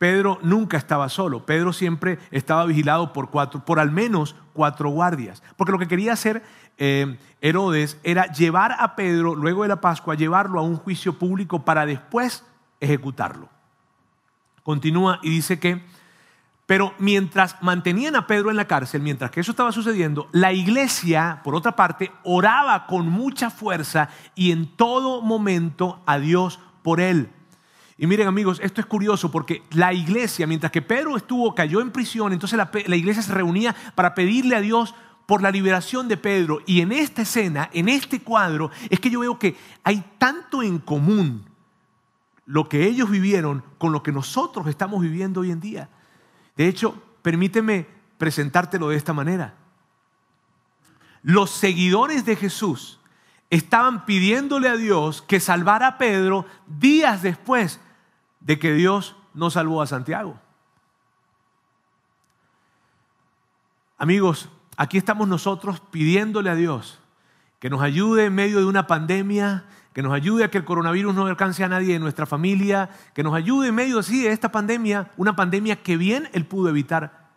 Pedro 0.00 0.38
nunca 0.40 0.78
estaba 0.78 1.10
solo, 1.10 1.44
Pedro 1.44 1.74
siempre 1.74 2.18
estaba 2.30 2.64
vigilado 2.64 3.12
por 3.12 3.28
cuatro, 3.28 3.66
por 3.66 3.78
al 3.78 3.90
menos 3.90 4.34
cuatro 4.54 4.88
guardias, 4.88 5.42
porque 5.58 5.72
lo 5.72 5.78
que 5.78 5.88
quería 5.88 6.14
hacer 6.14 6.42
eh, 6.78 7.18
Herodes 7.42 7.98
era 8.02 8.32
llevar 8.32 8.74
a 8.78 8.96
Pedro, 8.96 9.34
luego 9.34 9.62
de 9.62 9.68
la 9.68 9.82
Pascua, 9.82 10.14
llevarlo 10.14 10.58
a 10.58 10.62
un 10.62 10.76
juicio 10.76 11.18
público 11.18 11.66
para 11.66 11.84
después 11.84 12.46
ejecutarlo. 12.80 13.50
Continúa 14.62 15.18
y 15.22 15.28
dice 15.28 15.60
que, 15.60 15.84
pero 16.64 16.94
mientras 16.98 17.62
mantenían 17.62 18.16
a 18.16 18.26
Pedro 18.26 18.48
en 18.48 18.56
la 18.56 18.66
cárcel, 18.66 19.02
mientras 19.02 19.30
que 19.30 19.40
eso 19.40 19.50
estaba 19.50 19.70
sucediendo, 19.70 20.30
la 20.32 20.54
iglesia, 20.54 21.42
por 21.44 21.54
otra 21.54 21.76
parte, 21.76 22.10
oraba 22.24 22.86
con 22.86 23.06
mucha 23.06 23.50
fuerza 23.50 24.08
y 24.34 24.50
en 24.50 24.74
todo 24.76 25.20
momento 25.20 26.00
a 26.06 26.18
Dios 26.18 26.58
por 26.82 27.02
él. 27.02 27.28
Y 28.00 28.06
miren 28.06 28.28
amigos, 28.28 28.60
esto 28.62 28.80
es 28.80 28.86
curioso 28.86 29.30
porque 29.30 29.62
la 29.72 29.92
iglesia, 29.92 30.46
mientras 30.46 30.72
que 30.72 30.80
Pedro 30.80 31.18
estuvo, 31.18 31.54
cayó 31.54 31.82
en 31.82 31.90
prisión, 31.90 32.32
entonces 32.32 32.56
la, 32.56 32.70
la, 32.86 32.96
iglesia 32.96 33.20
se 33.20 33.34
reunía 33.34 33.76
para 33.94 34.14
pedirle 34.14 34.56
a 34.56 34.62
Dios 34.62 34.94
por 35.26 35.42
la 35.42 35.50
liberación 35.50 36.08
de 36.08 36.16
Pedro. 36.16 36.60
Y 36.64 36.80
en 36.80 36.92
esta 36.92 37.20
escena, 37.20 37.68
en 37.74 37.90
este 37.90 38.22
cuadro, 38.22 38.70
es 38.88 39.00
que 39.00 39.10
yo 39.10 39.20
veo 39.20 39.38
que 39.38 39.54
hay 39.84 40.02
tanto 40.16 40.62
en 40.62 40.78
común 40.78 41.44
lo 42.46 42.70
que 42.70 42.86
ellos 42.86 43.10
vivieron 43.10 43.62
con 43.76 43.92
lo 43.92 44.02
que 44.02 44.12
nosotros 44.12 44.66
estamos 44.66 45.02
viviendo 45.02 45.40
hoy 45.40 45.50
en 45.50 45.60
día. 45.60 45.90
De 46.56 46.68
hecho, 46.68 47.02
permíteme 47.20 47.86
presentártelo 48.16 48.88
de 48.88 48.96
esta 48.96 49.12
manera. 49.12 49.56
Los 51.22 51.50
seguidores 51.50 52.24
de 52.24 52.36
Jesús 52.36 52.98
estaban 53.50 54.06
pidiéndole 54.06 54.70
a 54.70 54.78
Dios 54.78 55.20
que 55.20 55.38
salvara 55.38 55.86
a 55.86 55.98
Pedro 55.98 56.46
días 56.66 57.20
después 57.20 57.78
de 58.40 58.58
que 58.58 58.72
Dios 58.72 59.16
no 59.34 59.50
salvó 59.50 59.82
a 59.82 59.86
Santiago. 59.86 60.38
Amigos, 63.98 64.48
aquí 64.76 64.96
estamos 64.98 65.28
nosotros 65.28 65.80
pidiéndole 65.80 66.50
a 66.50 66.54
Dios 66.54 67.00
que 67.58 67.68
nos 67.68 67.82
ayude 67.82 68.24
en 68.24 68.34
medio 68.34 68.58
de 68.58 68.64
una 68.64 68.86
pandemia, 68.86 69.66
que 69.92 70.02
nos 70.02 70.14
ayude 70.14 70.44
a 70.44 70.50
que 70.50 70.56
el 70.56 70.64
coronavirus 70.64 71.14
no 71.14 71.26
alcance 71.26 71.62
a 71.62 71.68
nadie 71.68 71.92
de 71.92 71.98
nuestra 71.98 72.24
familia, 72.24 72.88
que 73.12 73.22
nos 73.22 73.34
ayude 73.34 73.68
en 73.68 73.74
medio 73.74 73.98
así 73.98 74.22
de 74.22 74.32
esta 74.32 74.50
pandemia, 74.50 75.10
una 75.18 75.36
pandemia 75.36 75.82
que 75.82 75.98
bien 75.98 76.28
Él 76.32 76.46
pudo 76.46 76.70
evitar 76.70 77.28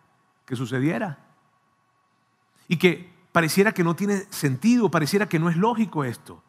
que 0.46 0.56
sucediera. 0.56 1.20
Y 2.70 2.78
que 2.78 3.12
pareciera 3.34 3.74
que 3.74 3.84
no 3.84 3.96
tiene 3.96 4.20
sentido, 4.30 4.90
pareciera 4.90 5.28
que 5.28 5.40
no 5.40 5.50
es 5.50 5.58
lógico 5.58 6.06
esto. 6.06 6.42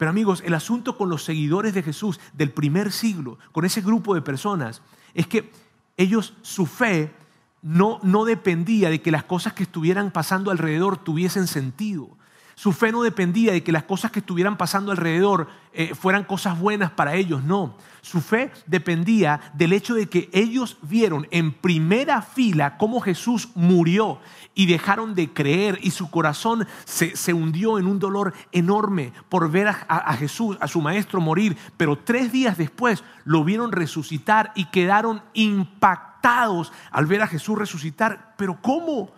Pero 0.00 0.08
amigos, 0.08 0.42
el 0.46 0.54
asunto 0.54 0.96
con 0.96 1.10
los 1.10 1.24
seguidores 1.24 1.74
de 1.74 1.82
Jesús 1.82 2.20
del 2.32 2.52
primer 2.52 2.90
siglo, 2.90 3.38
con 3.52 3.66
ese 3.66 3.82
grupo 3.82 4.14
de 4.14 4.22
personas, 4.22 4.80
es 5.12 5.26
que 5.26 5.52
ellos, 5.98 6.32
su 6.40 6.64
fe 6.64 7.12
no, 7.60 8.00
no 8.02 8.24
dependía 8.24 8.88
de 8.88 9.02
que 9.02 9.10
las 9.10 9.24
cosas 9.24 9.52
que 9.52 9.64
estuvieran 9.64 10.10
pasando 10.10 10.50
alrededor 10.50 10.96
tuviesen 10.96 11.46
sentido. 11.46 12.16
Su 12.54 12.72
fe 12.72 12.92
no 12.92 13.02
dependía 13.02 13.52
de 13.52 13.62
que 13.62 13.72
las 13.72 13.84
cosas 13.84 14.10
que 14.10 14.20
estuvieran 14.20 14.56
pasando 14.56 14.92
alrededor 14.92 15.48
eh, 15.72 15.94
fueran 15.94 16.24
cosas 16.24 16.58
buenas 16.58 16.90
para 16.90 17.14
ellos, 17.14 17.42
no. 17.44 17.76
Su 18.02 18.20
fe 18.20 18.50
dependía 18.66 19.40
del 19.54 19.72
hecho 19.72 19.94
de 19.94 20.08
que 20.08 20.28
ellos 20.32 20.76
vieron 20.82 21.26
en 21.30 21.52
primera 21.52 22.22
fila 22.22 22.76
cómo 22.76 23.00
Jesús 23.00 23.48
murió 23.54 24.20
y 24.54 24.66
dejaron 24.66 25.14
de 25.14 25.32
creer 25.32 25.78
y 25.82 25.90
su 25.92 26.10
corazón 26.10 26.66
se, 26.84 27.32
hundió 27.32 27.78
en 27.78 27.86
un 27.86 27.98
dolor 27.98 28.34
enorme 28.52 29.12
por 29.28 29.50
ver 29.50 29.68
a 29.68 30.14
Jesús, 30.14 30.56
a 30.60 30.68
su 30.68 30.80
maestro 30.80 31.20
morir, 31.20 31.56
pero 31.76 31.98
tres 31.98 32.32
días 32.32 32.58
después 32.58 33.04
lo 33.24 33.44
vieron 33.44 33.72
resucitar 33.72 34.52
y 34.54 34.66
quedaron 34.66 35.22
impactados 35.34 36.72
al 36.90 37.06
ver 37.06 37.22
a 37.22 37.26
Jesús 37.26 37.58
resucitar. 37.58 38.34
Pero 38.36 38.58
¿cómo? 38.60 39.10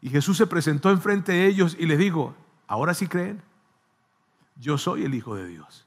Y 0.00 0.10
Jesús 0.10 0.36
se 0.36 0.46
presentó 0.46 0.90
enfrente 0.90 1.32
de 1.32 1.46
ellos 1.46 1.76
y 1.78 1.86
les 1.86 1.98
dijo, 1.98 2.34
¿ahora 2.66 2.94
sí 2.94 3.06
creen? 3.06 3.42
Yo 4.60 4.78
soy 4.78 5.04
el 5.04 5.14
Hijo 5.14 5.34
de 5.34 5.46
Dios. 5.46 5.86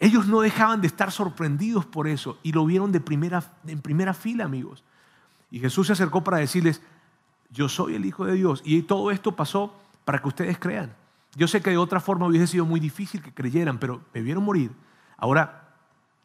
Ellos 0.00 0.26
no 0.26 0.40
dejaban 0.40 0.80
de 0.80 0.88
estar 0.88 1.12
sorprendidos 1.12 1.86
por 1.86 2.08
eso 2.08 2.38
y 2.42 2.52
lo 2.52 2.66
vieron 2.66 2.90
de 2.90 3.00
primera, 3.00 3.54
en 3.66 3.80
primera 3.80 4.14
fila, 4.14 4.44
amigos. 4.44 4.82
Y 5.50 5.60
Jesús 5.60 5.86
se 5.86 5.92
acercó 5.92 6.24
para 6.24 6.38
decirles, 6.38 6.82
yo 7.50 7.68
soy 7.68 7.94
el 7.94 8.04
Hijo 8.04 8.24
de 8.24 8.34
Dios. 8.34 8.62
Y 8.64 8.82
todo 8.82 9.10
esto 9.10 9.36
pasó 9.36 9.74
para 10.04 10.20
que 10.20 10.28
ustedes 10.28 10.58
crean. 10.58 10.94
Yo 11.34 11.46
sé 11.46 11.62
que 11.62 11.70
de 11.70 11.78
otra 11.78 12.00
forma 12.00 12.26
hubiese 12.26 12.46
sido 12.46 12.66
muy 12.66 12.80
difícil 12.80 13.22
que 13.22 13.32
creyeran, 13.32 13.78
pero 13.78 14.02
me 14.12 14.22
vieron 14.22 14.44
morir. 14.44 14.72
Ahora 15.16 15.61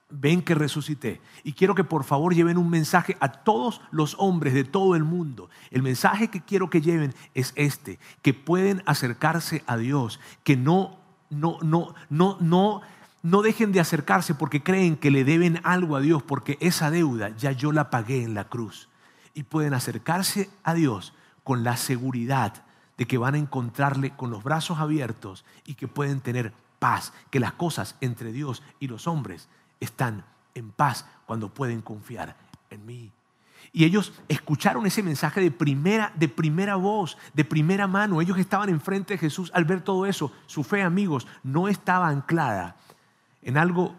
ven 0.10 0.42
que 0.42 0.56
resucité. 0.56 1.22
Y 1.44 1.54
quiero 1.54 1.76
que 1.76 1.84
por 1.84 2.04
favor 2.04 2.34
lleven 2.34 2.58
un 2.58 2.70
mensaje 2.70 3.18
a 3.20 3.32
todos 3.32 3.82
los 3.92 4.16
hombres 4.20 4.54
de 4.54 4.64
todo 4.64 4.96
el 4.96 5.04
mundo. 5.04 5.50
El 5.72 5.84
mensaje 5.84 6.30
que 6.30 6.42
quiero 6.42 6.70
que 6.70 6.82
lleven 6.82 7.14
es 7.34 7.54
este, 7.56 8.00
que 8.22 8.34
pueden 8.34 8.84
acercarse 8.86 9.64
a 9.68 9.78
Dios, 9.78 10.20
que 10.44 10.56
no, 10.56 10.98
no, 11.30 11.58
no, 11.62 11.94
no, 12.10 12.38
no, 12.40 12.82
no 13.22 13.42
dejen 13.42 13.72
de 13.72 13.80
acercarse 13.80 14.34
porque 14.34 14.64
creen 14.64 14.96
que 14.96 15.12
le 15.12 15.24
deben 15.24 15.60
algo 15.64 15.96
a 15.96 16.02
Dios, 16.02 16.24
porque 16.24 16.58
esa 16.62 16.90
deuda 16.90 17.36
ya 17.36 17.52
yo 17.52 17.72
la 17.72 17.90
pagué 17.90 18.24
en 18.24 18.34
la 18.34 18.46
cruz. 18.46 18.90
Y 19.34 19.44
pueden 19.44 19.74
acercarse 19.74 20.50
a 20.64 20.74
Dios 20.74 21.14
con 21.44 21.64
la 21.64 21.78
seguridad 21.78 22.64
de 22.98 23.06
que 23.06 23.20
van 23.20 23.36
a 23.36 23.38
encontrarle 23.38 24.16
con 24.16 24.32
los 24.32 24.44
brazos 24.44 24.80
abiertos 24.80 25.46
y 25.66 25.76
que 25.76 25.88
pueden 25.88 26.22
tener 26.22 26.54
paz, 26.80 27.14
que 27.30 27.40
las 27.40 27.54
cosas 27.54 27.96
entre 28.02 28.32
Dios 28.32 28.64
y 28.80 28.88
los 28.88 29.06
hombres 29.08 29.48
están 29.80 30.26
en 30.56 30.72
paz 30.72 31.06
cuando 31.26 31.54
pueden 31.54 31.82
confiar 31.82 32.36
en 32.70 32.86
mí. 32.86 33.12
Y 33.74 33.86
ellos 33.86 34.14
escucharon 34.28 34.86
ese 34.86 35.04
mensaje 35.04 35.42
de 35.42 35.52
primera, 35.52 36.12
de 36.16 36.28
primera 36.28 36.76
voz, 36.76 37.18
de 37.34 37.46
primera 37.46 37.86
mano. 37.86 38.22
Ellos 38.22 38.38
estaban 38.38 38.70
enfrente 38.70 39.14
de 39.14 39.18
Jesús 39.20 39.52
al 39.54 39.66
ver 39.66 39.82
todo 39.82 40.06
eso. 40.06 40.32
Su 40.48 40.64
fe, 40.64 40.82
amigos, 40.82 41.28
no 41.44 41.68
estaba 41.68 42.08
anclada 42.08 42.76
en 43.42 43.58
algo 43.58 43.96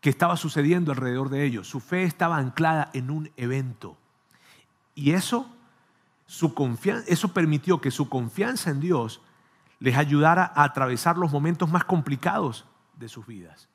que 0.00 0.10
estaba 0.10 0.36
sucediendo 0.36 0.92
alrededor 0.92 1.28
de 1.28 1.44
ellos. 1.44 1.68
Su 1.68 1.80
fe 1.80 2.04
estaba 2.04 2.38
anclada 2.38 2.90
en 2.94 3.10
un 3.10 3.30
evento. 3.36 3.96
Y 4.94 5.12
eso, 5.12 5.48
su 6.26 6.54
confianza, 6.54 7.04
eso 7.08 7.28
permitió 7.32 7.80
que 7.80 7.90
su 7.90 8.08
confianza 8.08 8.70
en 8.70 8.80
Dios 8.80 9.20
les 9.78 9.96
ayudara 9.96 10.50
a 10.54 10.64
atravesar 10.64 11.16
los 11.16 11.30
momentos 11.30 11.70
más 11.70 11.84
complicados 11.84 12.64
de 12.96 13.08
sus 13.08 13.26
vidas 13.26 13.68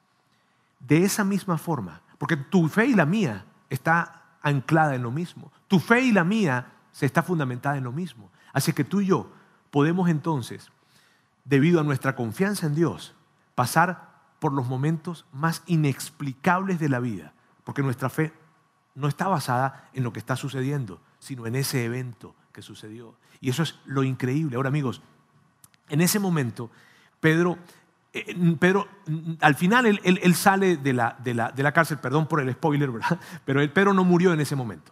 de 0.88 1.04
esa 1.04 1.24
misma 1.24 1.58
forma, 1.58 2.02
porque 2.18 2.38
tu 2.38 2.68
fe 2.68 2.88
y 2.88 2.94
la 2.94 3.06
mía 3.06 3.46
está 3.70 4.38
anclada 4.42 4.96
en 4.96 5.04
lo 5.04 5.12
mismo. 5.12 5.52
Tu 5.68 5.80
fe 5.80 6.02
y 6.02 6.12
la 6.12 6.24
mía 6.24 6.74
se 6.92 7.06
está 7.06 7.24
fundamentada 7.24 7.78
en 7.78 7.86
lo 7.86 7.92
mismo. 7.92 8.30
Así 8.52 8.74
que 8.74 8.84
tú 8.84 9.02
y 9.02 9.08
yo 9.08 9.32
podemos 9.72 10.10
entonces, 10.10 10.70
debido 11.46 11.80
a 11.80 11.84
nuestra 11.84 12.16
confianza 12.16 12.68
en 12.68 12.76
Dios, 12.76 13.16
pasar 13.56 14.14
por 14.40 14.54
los 14.54 14.68
momentos 14.68 15.26
más 15.32 15.64
inexplicables 15.66 16.80
de 16.80 16.90
la 16.90 17.00
vida, 17.00 17.34
porque 17.64 17.82
nuestra 17.82 18.10
fe 18.10 18.34
no 18.94 19.08
está 19.08 19.28
basada 19.28 19.90
en 19.94 20.04
lo 20.04 20.14
que 20.14 20.20
está 20.20 20.36
sucediendo, 20.36 21.02
sino 21.20 21.48
en 21.48 21.56
ese 21.56 21.86
evento 21.86 22.36
que 22.52 22.62
sucedió. 22.62 23.16
Y 23.40 23.50
eso 23.50 23.64
es 23.64 23.80
lo 23.86 24.04
increíble. 24.04 24.58
Ahora 24.58 24.70
amigos, 24.70 25.02
en 25.90 26.02
ese 26.02 26.20
momento, 26.20 26.70
Pedro 27.20 27.58
Pedro, 28.60 28.88
al 29.42 29.56
final 29.56 30.00
él, 30.04 30.36
sale 30.36 30.78
de 30.78 30.94
la, 30.94 31.18
de, 31.24 31.34
la, 31.34 31.72
cárcel, 31.72 31.98
perdón 31.98 32.28
por 32.28 32.42
el 32.42 32.52
spoiler, 32.54 32.92
¿verdad? 32.92 33.20
Pero 33.44 33.60
el 33.60 33.72
Pedro 33.72 33.94
no 33.94 34.04
murió 34.04 34.34
en 34.34 34.40
ese 34.40 34.56
momento. 34.56 34.92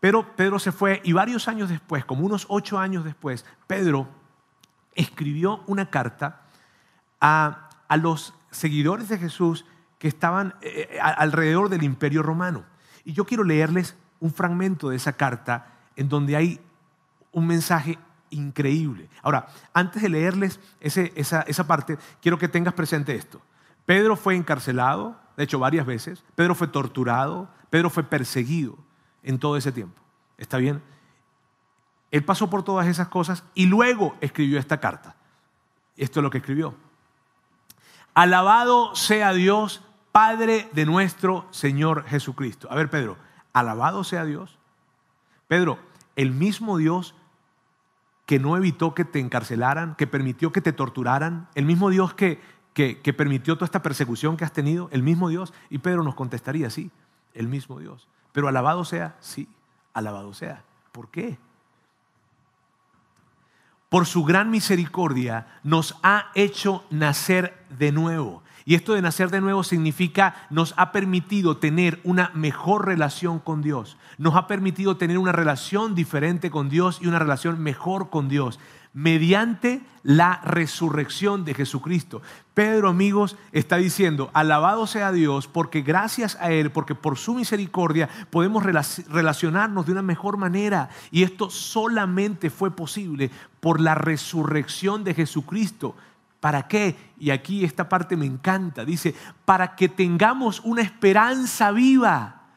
Pero 0.00 0.34
Pedro 0.34 0.58
se 0.58 0.72
fue 0.72 1.00
y 1.04 1.12
varios 1.12 1.48
años 1.48 1.68
después, 1.68 2.04
como 2.04 2.24
unos 2.24 2.46
ocho 2.48 2.78
años 2.78 3.04
después, 3.04 3.44
Pedro 3.66 4.08
escribió 4.94 5.62
una 5.66 5.90
carta 5.90 6.42
a, 7.20 7.68
los 8.00 8.34
seguidores 8.50 9.08
de 9.10 9.18
Jesús 9.18 9.66
que 9.98 10.08
estaban 10.08 10.54
eh, 10.62 10.88
eh, 10.92 10.98
alrededor 11.00 11.68
del 11.68 11.82
imperio 11.82 12.22
romano. 12.22 12.64
Y 13.04 13.12
yo 13.12 13.26
quiero 13.26 13.44
leerles 13.44 13.96
un 14.18 14.32
fragmento 14.32 14.88
de 14.88 14.96
esa 14.96 15.12
carta 15.12 15.66
en 15.94 16.08
donde 16.08 16.36
hay 16.36 16.60
un 17.32 17.46
mensaje 17.46 17.98
increíble. 18.32 19.08
Ahora, 19.22 19.46
antes 19.72 20.02
de 20.02 20.08
leerles 20.08 20.60
esa, 20.80 21.42
esa 21.42 21.66
parte, 21.66 21.98
quiero 22.20 22.38
que 22.38 22.48
tengas 22.48 22.74
presente 22.74 23.14
esto. 23.14 23.40
Pedro 23.86 24.16
fue 24.16 24.34
encarcelado, 24.34 25.16
de 25.36 25.44
hecho 25.44 25.58
varias 25.58 25.86
veces, 25.86 26.24
Pedro 26.34 26.54
fue 26.54 26.68
torturado, 26.68 27.48
Pedro 27.70 27.90
fue 27.90 28.02
perseguido 28.02 28.76
en 29.22 29.38
todo 29.38 29.56
ese 29.56 29.72
tiempo. 29.72 30.00
¿Está 30.36 30.58
bien? 30.58 30.82
Él 32.10 32.24
pasó 32.24 32.50
por 32.50 32.62
todas 32.62 32.86
esas 32.86 33.08
cosas 33.08 33.44
y 33.54 33.66
luego 33.66 34.16
escribió 34.20 34.58
esta 34.58 34.80
carta. 34.80 35.16
Esto 35.96 36.20
es 36.20 36.24
lo 36.24 36.30
que 36.30 36.38
escribió. 36.38 36.74
Alabado 38.14 38.94
sea 38.94 39.32
Dios, 39.32 39.82
Padre 40.12 40.68
de 40.72 40.84
nuestro 40.84 41.46
Señor 41.50 42.04
Jesucristo. 42.04 42.68
A 42.70 42.74
ver, 42.74 42.90
Pedro, 42.90 43.16
alabado 43.54 44.04
sea 44.04 44.26
Dios. 44.26 44.58
Pedro, 45.48 45.78
el 46.16 46.32
mismo 46.32 46.76
Dios 46.76 47.14
que 48.26 48.38
no 48.38 48.56
evitó 48.56 48.94
que 48.94 49.04
te 49.04 49.18
encarcelaran, 49.18 49.94
que 49.96 50.06
permitió 50.06 50.52
que 50.52 50.60
te 50.60 50.72
torturaran, 50.72 51.48
el 51.54 51.64
mismo 51.64 51.90
Dios 51.90 52.14
que, 52.14 52.40
que, 52.74 53.12
permitió 53.12 53.56
toda 53.56 53.66
esta 53.66 53.82
persecución 53.82 54.36
que 54.36 54.44
has 54.44 54.52
tenido, 54.52 54.88
el 54.92 55.02
mismo 55.02 55.28
Dios. 55.28 55.52
Y 55.70 55.78
Pedro 55.78 56.02
nos 56.02 56.14
contestaría, 56.14 56.70
sí, 56.70 56.90
el 57.34 57.48
mismo 57.48 57.78
Dios. 57.78 58.08
Pero 58.32 58.48
alabado 58.48 58.84
sea, 58.84 59.16
sí, 59.20 59.48
alabado 59.92 60.32
sea. 60.34 60.64
¿Por 60.92 61.10
qué? 61.10 61.38
Por 63.88 64.06
su 64.06 64.24
gran 64.24 64.50
misericordia 64.50 65.60
nos 65.62 65.98
ha 66.02 66.30
hecho 66.34 66.84
nacer 66.90 67.66
de 67.68 67.92
nuevo. 67.92 68.42
Y 68.64 68.74
esto 68.74 68.94
de 68.94 69.02
nacer 69.02 69.30
de 69.30 69.40
nuevo 69.40 69.64
significa 69.64 70.46
nos 70.50 70.74
ha 70.76 70.92
permitido 70.92 71.56
tener 71.56 72.00
una 72.04 72.30
mejor 72.34 72.86
relación 72.86 73.38
con 73.38 73.62
Dios. 73.62 73.96
Nos 74.18 74.34
ha 74.36 74.46
permitido 74.46 74.96
tener 74.96 75.18
una 75.18 75.32
relación 75.32 75.94
diferente 75.94 76.50
con 76.50 76.68
Dios 76.68 76.98
y 77.00 77.06
una 77.06 77.18
relación 77.18 77.60
mejor 77.60 78.10
con 78.10 78.28
Dios 78.28 78.58
mediante 78.94 79.80
la 80.02 80.40
resurrección 80.44 81.44
de 81.44 81.54
Jesucristo. 81.54 82.20
Pedro, 82.54 82.88
amigos, 82.88 83.36
está 83.52 83.76
diciendo, 83.76 84.30
alabado 84.34 84.86
sea 84.86 85.12
Dios, 85.12 85.46
porque 85.46 85.80
gracias 85.80 86.36
a 86.40 86.50
Él, 86.50 86.70
porque 86.70 86.94
por 86.94 87.16
su 87.16 87.34
misericordia 87.34 88.08
podemos 88.30 88.64
relacionarnos 88.64 89.86
de 89.86 89.92
una 89.92 90.02
mejor 90.02 90.36
manera. 90.36 90.90
Y 91.10 91.22
esto 91.22 91.48
solamente 91.48 92.50
fue 92.50 92.74
posible 92.74 93.30
por 93.60 93.80
la 93.80 93.94
resurrección 93.94 95.04
de 95.04 95.14
Jesucristo. 95.14 95.94
¿Para 96.42 96.66
qué? 96.66 96.96
Y 97.20 97.30
aquí 97.30 97.64
esta 97.64 97.88
parte 97.88 98.16
me 98.16 98.26
encanta. 98.26 98.84
Dice, 98.84 99.14
para 99.44 99.76
que 99.76 99.88
tengamos 99.88 100.58
una 100.64 100.82
esperanza 100.82 101.70
viva 101.70 102.48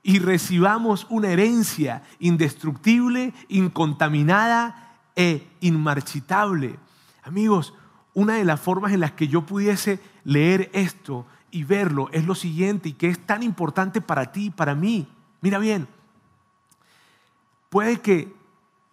y 0.00 0.20
recibamos 0.20 1.08
una 1.10 1.30
herencia 1.30 2.04
indestructible, 2.20 3.34
incontaminada 3.48 4.94
e 5.16 5.48
inmarchitable. 5.58 6.78
Amigos, 7.24 7.74
una 8.14 8.34
de 8.34 8.44
las 8.44 8.60
formas 8.60 8.92
en 8.92 9.00
las 9.00 9.10
que 9.10 9.26
yo 9.26 9.44
pudiese 9.44 9.98
leer 10.22 10.70
esto 10.72 11.26
y 11.50 11.64
verlo 11.64 12.10
es 12.12 12.24
lo 12.24 12.36
siguiente 12.36 12.90
y 12.90 12.92
que 12.92 13.08
es 13.08 13.18
tan 13.26 13.42
importante 13.42 14.00
para 14.00 14.30
ti 14.30 14.46
y 14.46 14.50
para 14.50 14.76
mí. 14.76 15.08
Mira 15.40 15.58
bien, 15.58 15.88
puede 17.70 18.00
que, 18.00 18.32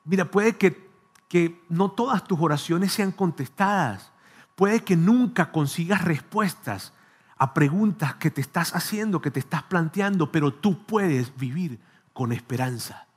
mira, 0.05 0.25
puede 0.25 0.57
que, 0.57 0.89
que 1.27 1.61
no 1.69 1.91
todas 1.91 2.23
tus 2.23 2.39
oraciones 2.41 2.91
sean 2.91 3.11
contestadas, 3.11 4.11
puede 4.59 4.83
que 4.83 4.97
nunca 4.97 5.53
consigas 5.53 6.03
respuestas 6.03 6.91
a 7.37 7.53
preguntas 7.53 8.15
que 8.15 8.29
te 8.29 8.41
estás 8.41 8.75
haciendo, 8.75 9.21
que 9.21 9.31
te 9.31 9.39
estás 9.39 9.63
planteando, 9.63 10.33
pero 10.33 10.53
tú 10.53 10.85
puedes 10.85 11.33
vivir 11.37 11.79
con 12.11 12.33
esperanza 12.33 13.07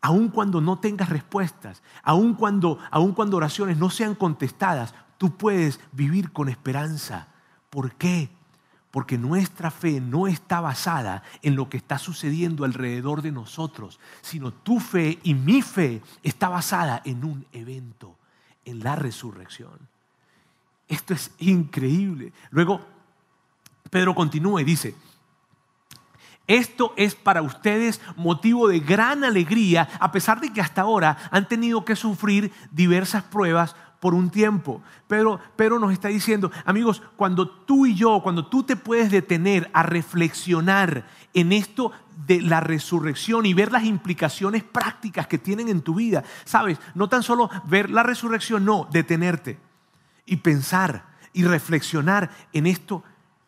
aun 0.00 0.28
cuando 0.28 0.60
no 0.60 0.78
tengas 0.78 1.08
respuestas, 1.08 1.82
aun 2.02 2.34
cuando, 2.34 2.78
aun 2.90 3.12
cuando 3.12 3.36
oraciones 3.36 3.78
no 3.78 3.90
sean 3.90 4.14
contestadas, 4.14 4.94
tú 5.18 5.36
puedes 5.36 5.80
vivir 5.92 6.32
con 6.32 6.48
esperanza. 6.48 7.28
¿Por 7.70 7.92
qué? 7.94 8.30
Porque 8.90 9.18
nuestra 9.18 9.70
fe 9.70 10.00
no 10.00 10.26
está 10.26 10.60
basada 10.60 11.22
en 11.42 11.56
lo 11.56 11.68
que 11.68 11.76
está 11.76 11.98
sucediendo 11.98 12.64
alrededor 12.64 13.22
de 13.22 13.32
nosotros, 13.32 13.98
sino 14.22 14.52
tu 14.52 14.80
fe 14.80 15.18
y 15.22 15.34
mi 15.34 15.62
fe 15.62 16.00
está 16.22 16.48
basada 16.48 17.02
en 17.04 17.24
un 17.24 17.46
evento, 17.52 18.16
en 18.64 18.80
la 18.80 18.96
resurrección. 18.96 19.97
Esto 20.88 21.12
es 21.14 21.30
increíble. 21.38 22.32
Luego, 22.50 22.80
Pedro 23.90 24.14
continúa 24.14 24.62
y 24.62 24.64
dice, 24.64 24.94
esto 26.46 26.94
es 26.96 27.14
para 27.14 27.42
ustedes 27.42 28.00
motivo 28.16 28.68
de 28.68 28.80
gran 28.80 29.22
alegría, 29.22 29.86
a 30.00 30.10
pesar 30.10 30.40
de 30.40 30.50
que 30.50 30.62
hasta 30.62 30.80
ahora 30.80 31.18
han 31.30 31.46
tenido 31.46 31.84
que 31.84 31.94
sufrir 31.94 32.50
diversas 32.72 33.22
pruebas 33.22 33.76
por 34.00 34.14
un 34.14 34.30
tiempo. 34.30 34.82
Pero, 35.08 35.40
pero 35.56 35.78
nos 35.78 35.92
está 35.92 36.08
diciendo, 36.08 36.50
amigos, 36.64 37.02
cuando 37.16 37.48
tú 37.48 37.84
y 37.84 37.94
yo, 37.94 38.22
cuando 38.22 38.46
tú 38.46 38.62
te 38.62 38.76
puedes 38.76 39.10
detener 39.10 39.70
a 39.74 39.82
reflexionar 39.82 41.06
en 41.34 41.52
esto 41.52 41.92
de 42.26 42.40
la 42.40 42.60
resurrección 42.60 43.44
y 43.44 43.52
ver 43.52 43.70
las 43.70 43.84
implicaciones 43.84 44.64
prácticas 44.64 45.26
que 45.26 45.36
tienen 45.36 45.68
en 45.68 45.82
tu 45.82 45.96
vida, 45.96 46.24
sabes, 46.46 46.78
no 46.94 47.10
tan 47.10 47.22
solo 47.22 47.50
ver 47.64 47.90
la 47.90 48.02
resurrección, 48.02 48.64
no, 48.64 48.88
detenerte 48.90 49.67
y 50.28 50.36
pensar 50.36 51.06
y 51.32 51.44
reflexionar 51.44 52.30
en 52.52 52.66
esto, 52.66 53.02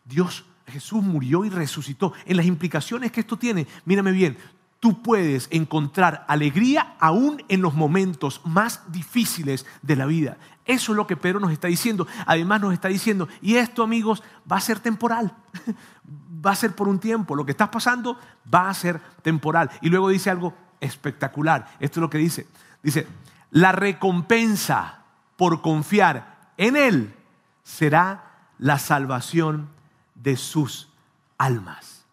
Dios 0.05 0.45
Jesús 0.71 1.03
murió 1.03 1.45
y 1.45 1.49
resucitó. 1.49 2.13
En 2.25 2.37
las 2.37 2.45
implicaciones 2.45 3.11
que 3.11 3.19
esto 3.19 3.37
tiene, 3.37 3.67
mírame 3.85 4.11
bien, 4.11 4.37
tú 4.79 5.01
puedes 5.03 5.47
encontrar 5.51 6.25
alegría 6.27 6.95
aún 6.99 7.43
en 7.49 7.61
los 7.61 7.73
momentos 7.73 8.41
más 8.45 8.81
difíciles 8.91 9.65
de 9.81 9.95
la 9.95 10.05
vida. 10.05 10.37
Eso 10.65 10.93
es 10.93 10.95
lo 10.95 11.07
que 11.07 11.17
Pedro 11.17 11.39
nos 11.39 11.51
está 11.51 11.67
diciendo. 11.67 12.07
Además 12.25 12.61
nos 12.61 12.73
está 12.73 12.87
diciendo, 12.87 13.27
y 13.41 13.55
esto 13.55 13.83
amigos 13.83 14.23
va 14.49 14.57
a 14.57 14.61
ser 14.61 14.79
temporal, 14.79 15.35
va 16.45 16.51
a 16.51 16.55
ser 16.55 16.73
por 16.73 16.87
un 16.87 16.99
tiempo. 16.99 17.35
Lo 17.35 17.45
que 17.45 17.51
estás 17.51 17.69
pasando 17.69 18.17
va 18.51 18.69
a 18.69 18.73
ser 18.73 18.99
temporal. 19.21 19.69
Y 19.81 19.89
luego 19.89 20.09
dice 20.09 20.29
algo 20.29 20.55
espectacular. 20.79 21.67
Esto 21.79 21.99
es 21.99 22.01
lo 22.01 22.09
que 22.09 22.17
dice. 22.17 22.47
Dice, 22.81 23.07
la 23.51 23.71
recompensa 23.71 25.03
por 25.35 25.61
confiar 25.61 26.30
en 26.61 26.75
Él 26.75 27.15
será 27.63 28.51
la 28.59 28.77
salvación 28.77 29.67
de 30.13 30.37
sus 30.37 30.93
almas. 31.39 32.05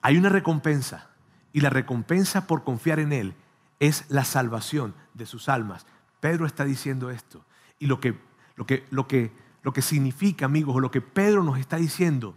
Hay 0.00 0.16
una 0.16 0.30
recompensa 0.30 1.10
y 1.52 1.60
la 1.60 1.68
recompensa 1.68 2.46
por 2.46 2.64
confiar 2.64 3.00
en 3.00 3.12
Él 3.12 3.34
es 3.80 4.06
la 4.08 4.24
salvación 4.24 4.94
de 5.12 5.26
sus 5.26 5.50
almas. 5.50 5.84
Pedro 6.20 6.46
está 6.46 6.64
diciendo 6.64 7.10
esto 7.10 7.44
y 7.78 7.86
lo 7.86 8.00
que, 8.00 8.18
lo 8.56 8.64
que, 8.64 8.86
lo 8.88 9.06
que, 9.06 9.30
lo 9.62 9.74
que 9.74 9.82
significa, 9.82 10.46
amigos, 10.46 10.76
o 10.76 10.80
lo 10.80 10.90
que 10.90 11.02
Pedro 11.02 11.44
nos 11.44 11.58
está 11.58 11.76
diciendo 11.76 12.34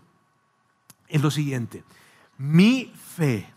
es 1.07 1.21
lo 1.21 1.31
siguiente. 1.31 1.85
Mi 2.37 2.93
fe 3.15 3.49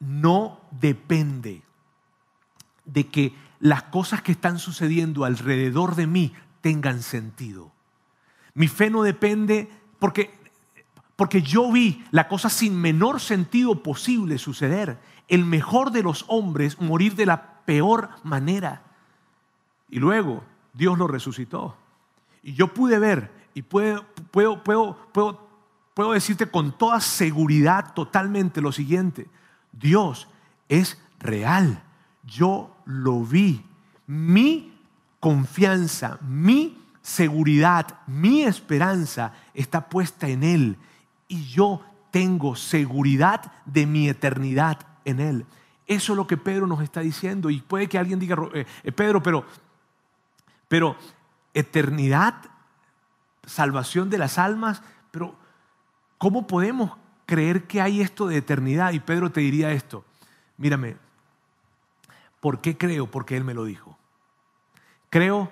no 0.00 0.60
depende 0.72 1.62
de 2.84 3.06
que 3.06 3.45
las 3.68 3.82
cosas 3.84 4.22
que 4.22 4.30
están 4.30 4.60
sucediendo 4.60 5.24
alrededor 5.24 5.96
de 5.96 6.06
mí 6.06 6.32
tengan 6.60 7.02
sentido. 7.02 7.72
Mi 8.54 8.68
fe 8.68 8.90
no 8.90 9.02
depende 9.02 9.68
porque, 9.98 10.30
porque 11.16 11.42
yo 11.42 11.72
vi 11.72 12.04
la 12.12 12.28
cosa 12.28 12.48
sin 12.48 12.80
menor 12.80 13.20
sentido 13.20 13.82
posible 13.82 14.38
suceder. 14.38 14.98
El 15.26 15.44
mejor 15.44 15.90
de 15.90 16.04
los 16.04 16.24
hombres 16.28 16.80
morir 16.80 17.16
de 17.16 17.26
la 17.26 17.64
peor 17.64 18.10
manera. 18.22 18.82
Y 19.90 19.98
luego 19.98 20.44
Dios 20.72 20.96
lo 20.96 21.08
resucitó. 21.08 21.76
Y 22.44 22.54
yo 22.54 22.72
pude 22.72 23.00
ver 23.00 23.32
y 23.52 23.62
puedo, 23.62 24.06
puedo, 24.30 24.62
puedo, 24.62 24.96
puedo, 25.12 25.48
puedo 25.92 26.12
decirte 26.12 26.46
con 26.46 26.78
toda 26.78 27.00
seguridad 27.00 27.94
totalmente 27.94 28.60
lo 28.60 28.70
siguiente. 28.70 29.26
Dios 29.72 30.28
es 30.68 31.02
real. 31.18 31.82
Yo 32.22 32.75
lo 32.86 33.22
vi. 33.22 33.62
Mi 34.06 34.72
confianza, 35.20 36.18
mi 36.22 36.78
seguridad, 37.02 38.00
mi 38.06 38.42
esperanza 38.42 39.32
está 39.54 39.88
puesta 39.88 40.28
en 40.28 40.42
Él 40.42 40.76
y 41.28 41.44
yo 41.44 41.82
tengo 42.10 42.56
seguridad 42.56 43.52
de 43.64 43.86
mi 43.86 44.08
eternidad 44.08 44.78
en 45.04 45.20
Él. 45.20 45.46
Eso 45.86 46.12
es 46.12 46.16
lo 46.16 46.26
que 46.26 46.36
Pedro 46.36 46.66
nos 46.66 46.82
está 46.82 47.00
diciendo 47.00 47.50
y 47.50 47.60
puede 47.60 47.88
que 47.88 47.98
alguien 47.98 48.18
diga, 48.18 48.36
eh, 48.54 48.66
eh, 48.82 48.92
Pedro, 48.92 49.22
pero, 49.22 49.44
pero 50.68 50.96
eternidad, 51.54 52.34
salvación 53.44 54.10
de 54.10 54.18
las 54.18 54.38
almas, 54.38 54.82
pero 55.10 55.36
¿cómo 56.18 56.46
podemos 56.46 56.92
creer 57.24 57.64
que 57.68 57.80
hay 57.80 58.00
esto 58.00 58.26
de 58.26 58.38
eternidad? 58.38 58.92
Y 58.92 59.00
Pedro 59.00 59.30
te 59.30 59.40
diría 59.40 59.70
esto, 59.70 60.04
mírame, 60.56 60.96
¿por 62.40 62.60
qué 62.60 62.76
creo? 62.76 63.10
Porque 63.10 63.36
Él 63.36 63.44
me 63.44 63.54
lo 63.54 63.64
dijo. 63.64 63.98
Creo 65.10 65.50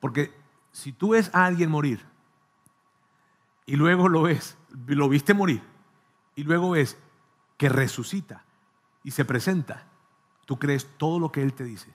porque 0.00 0.32
si 0.72 0.92
tú 0.92 1.10
ves 1.10 1.30
a 1.32 1.46
alguien 1.46 1.70
morir 1.70 2.04
y 3.64 3.76
luego 3.76 4.08
lo 4.08 4.22
ves, 4.22 4.56
lo 4.86 5.08
viste 5.08 5.34
morir 5.34 5.62
y 6.34 6.44
luego 6.44 6.70
ves 6.70 6.98
que 7.56 7.68
resucita 7.68 8.44
y 9.02 9.12
se 9.12 9.24
presenta, 9.24 9.86
tú 10.44 10.58
crees 10.58 10.86
todo 10.98 11.18
lo 11.18 11.32
que 11.32 11.42
Él 11.42 11.54
te 11.54 11.64
dice, 11.64 11.94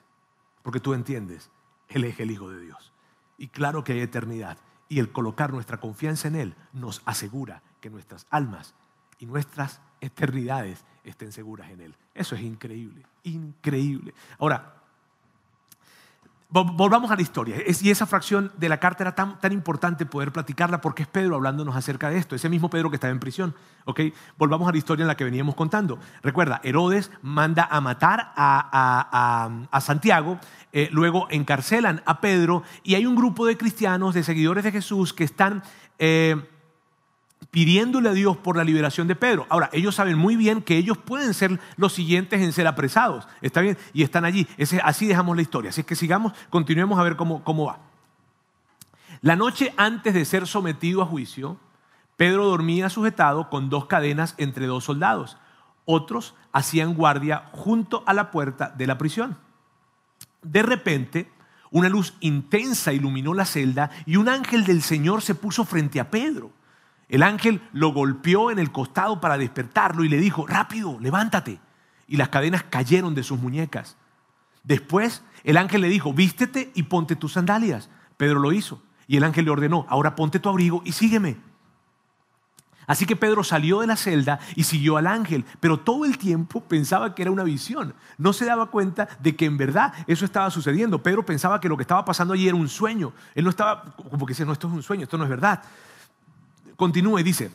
porque 0.62 0.80
tú 0.80 0.94
entiendes, 0.94 1.50
Él 1.88 2.04
es 2.04 2.18
el 2.20 2.30
Hijo 2.30 2.50
de 2.50 2.60
Dios. 2.60 2.92
Y 3.38 3.48
claro 3.48 3.82
que 3.82 3.94
hay 3.94 4.00
eternidad 4.00 4.58
Y 4.88 4.98
el 4.98 5.10
colocar 5.10 5.52
nuestra 5.52 5.80
confianza 5.80 6.28
en 6.28 6.36
Él 6.36 6.54
nos 6.72 7.02
asegura 7.06 7.62
que 7.80 7.88
nuestras 7.88 8.26
almas 8.30 8.74
y 9.18 9.24
nuestras 9.26 9.80
eternidades 10.00 10.84
estén 11.04 11.32
seguras 11.32 11.70
en 11.70 11.80
Él. 11.80 11.94
Eso 12.14 12.34
es 12.34 12.42
increíble, 12.42 13.02
increíble. 13.24 14.14
Ahora, 14.38 14.82
Volvamos 16.54 17.10
a 17.10 17.16
la 17.16 17.22
historia. 17.22 17.56
y 17.66 17.90
esa 17.90 18.04
fracción 18.04 18.52
de 18.58 18.68
la 18.68 18.78
carta 18.78 19.04
era 19.04 19.14
tan, 19.14 19.40
tan, 19.40 19.52
importante 19.52 20.04
poder 20.04 20.32
platicarla 20.32 20.82
porque 20.82 21.04
es 21.04 21.08
Pedro 21.08 21.36
hablándonos 21.36 21.74
acerca 21.74 22.10
de 22.10 22.18
esto. 22.18 22.36
Ese 22.36 22.50
mismo 22.50 22.68
Pedro 22.68 22.90
que 22.90 22.96
estaba 22.96 23.10
en 23.10 23.20
prisión. 23.20 23.54
¿okay? 23.86 24.12
Volvamos 24.36 24.68
a 24.68 24.72
la 24.72 24.76
historia 24.76 25.04
en 25.04 25.08
la 25.08 25.16
que 25.16 25.24
veníamos 25.24 25.54
contando. 25.54 25.98
Recuerda, 26.22 26.60
Herodes 26.62 27.10
manda 27.22 27.66
a 27.70 27.80
matar 27.80 28.34
a, 28.36 29.80
Santiago, 29.80 30.38
eh, 30.74 30.90
luego 30.92 31.26
encarcelan 31.30 32.02
a 32.04 32.20
Pedro 32.20 32.64
y 32.82 32.96
hay 32.96 33.06
un 33.06 33.16
grupo 33.16 33.46
de 33.46 33.56
cristianos, 33.56 34.12
de 34.12 34.22
seguidores 34.22 34.62
de 34.62 34.72
Jesús 34.72 35.14
que 35.14 35.24
están... 35.24 35.62
Eh, 35.98 36.36
pidiéndole 37.52 38.08
a 38.08 38.12
Dios 38.12 38.38
por 38.38 38.56
la 38.56 38.64
liberación 38.64 39.06
de 39.06 39.14
Pedro. 39.14 39.46
Ahora, 39.50 39.68
ellos 39.74 39.94
saben 39.94 40.16
muy 40.16 40.36
bien 40.36 40.62
que 40.62 40.78
ellos 40.78 40.96
pueden 40.96 41.34
ser 41.34 41.60
los 41.76 41.92
siguientes 41.92 42.40
en 42.40 42.50
ser 42.52 42.66
apresados. 42.66 43.28
¿Está 43.42 43.60
bien? 43.60 43.76
Y 43.92 44.02
están 44.02 44.24
allí. 44.24 44.48
así 44.82 45.06
dejamos 45.06 45.36
la 45.36 45.42
historia. 45.42 45.68
Así 45.68 45.84
que 45.84 45.94
sigamos, 45.94 46.32
continuemos 46.48 46.98
a 46.98 47.02
ver 47.02 47.14
cómo, 47.14 47.44
cómo 47.44 47.66
va. 47.66 47.78
La 49.20 49.36
noche 49.36 49.74
antes 49.76 50.14
de 50.14 50.24
ser 50.24 50.46
sometido 50.46 51.02
a 51.02 51.06
juicio, 51.06 51.58
Pedro 52.16 52.46
dormía 52.46 52.88
sujetado 52.88 53.50
con 53.50 53.68
dos 53.68 53.84
cadenas 53.84 54.34
entre 54.38 54.66
dos 54.66 54.84
soldados. 54.84 55.36
Otros 55.84 56.34
hacían 56.52 56.94
guardia 56.94 57.50
junto 57.52 58.02
a 58.06 58.14
la 58.14 58.30
puerta 58.30 58.70
de 58.70 58.86
la 58.86 58.96
prisión. 58.96 59.36
De 60.42 60.62
repente, 60.62 61.30
una 61.70 61.90
luz 61.90 62.14
intensa 62.20 62.94
iluminó 62.94 63.34
la 63.34 63.44
celda 63.44 63.90
y 64.06 64.16
un 64.16 64.30
ángel 64.30 64.64
del 64.64 64.80
Señor 64.80 65.20
se 65.20 65.34
puso 65.34 65.66
frente 65.66 66.00
a 66.00 66.10
Pedro. 66.10 66.50
El 67.12 67.22
ángel 67.22 67.60
lo 67.74 67.92
golpeó 67.92 68.50
en 68.50 68.58
el 68.58 68.72
costado 68.72 69.20
para 69.20 69.36
despertarlo 69.36 70.02
y 70.02 70.08
le 70.08 70.16
dijo, 70.16 70.46
rápido, 70.46 70.96
levántate. 70.98 71.60
Y 72.08 72.16
las 72.16 72.30
cadenas 72.30 72.62
cayeron 72.62 73.14
de 73.14 73.22
sus 73.22 73.38
muñecas. 73.38 73.98
Después 74.64 75.22
el 75.44 75.58
ángel 75.58 75.82
le 75.82 75.90
dijo, 75.90 76.14
vístete 76.14 76.72
y 76.74 76.84
ponte 76.84 77.14
tus 77.14 77.34
sandalias. 77.34 77.90
Pedro 78.16 78.40
lo 78.40 78.50
hizo. 78.50 78.82
Y 79.06 79.18
el 79.18 79.24
ángel 79.24 79.44
le 79.44 79.50
ordenó, 79.50 79.84
ahora 79.90 80.16
ponte 80.16 80.38
tu 80.38 80.48
abrigo 80.48 80.80
y 80.86 80.92
sígueme. 80.92 81.36
Así 82.86 83.04
que 83.04 83.14
Pedro 83.14 83.44
salió 83.44 83.80
de 83.80 83.88
la 83.88 83.96
celda 83.96 84.40
y 84.56 84.64
siguió 84.64 84.96
al 84.96 85.06
ángel, 85.06 85.44
pero 85.60 85.80
todo 85.80 86.06
el 86.06 86.16
tiempo 86.16 86.62
pensaba 86.66 87.14
que 87.14 87.20
era 87.20 87.30
una 87.30 87.44
visión. 87.44 87.92
No 88.16 88.32
se 88.32 88.46
daba 88.46 88.70
cuenta 88.70 89.06
de 89.20 89.36
que 89.36 89.44
en 89.44 89.58
verdad 89.58 89.92
eso 90.06 90.24
estaba 90.24 90.48
sucediendo. 90.50 91.02
Pedro 91.02 91.26
pensaba 91.26 91.60
que 91.60 91.68
lo 91.68 91.76
que 91.76 91.82
estaba 91.82 92.06
pasando 92.06 92.32
allí 92.32 92.48
era 92.48 92.56
un 92.56 92.70
sueño. 92.70 93.12
Él 93.34 93.44
no 93.44 93.50
estaba 93.50 93.84
como 93.96 94.24
que 94.24 94.30
dice, 94.30 94.46
no, 94.46 94.54
esto 94.54 94.66
es 94.66 94.72
un 94.72 94.82
sueño, 94.82 95.02
esto 95.02 95.18
no 95.18 95.24
es 95.24 95.30
verdad. 95.30 95.62
Continúa 96.82 97.20
y 97.20 97.22
dice, 97.22 97.48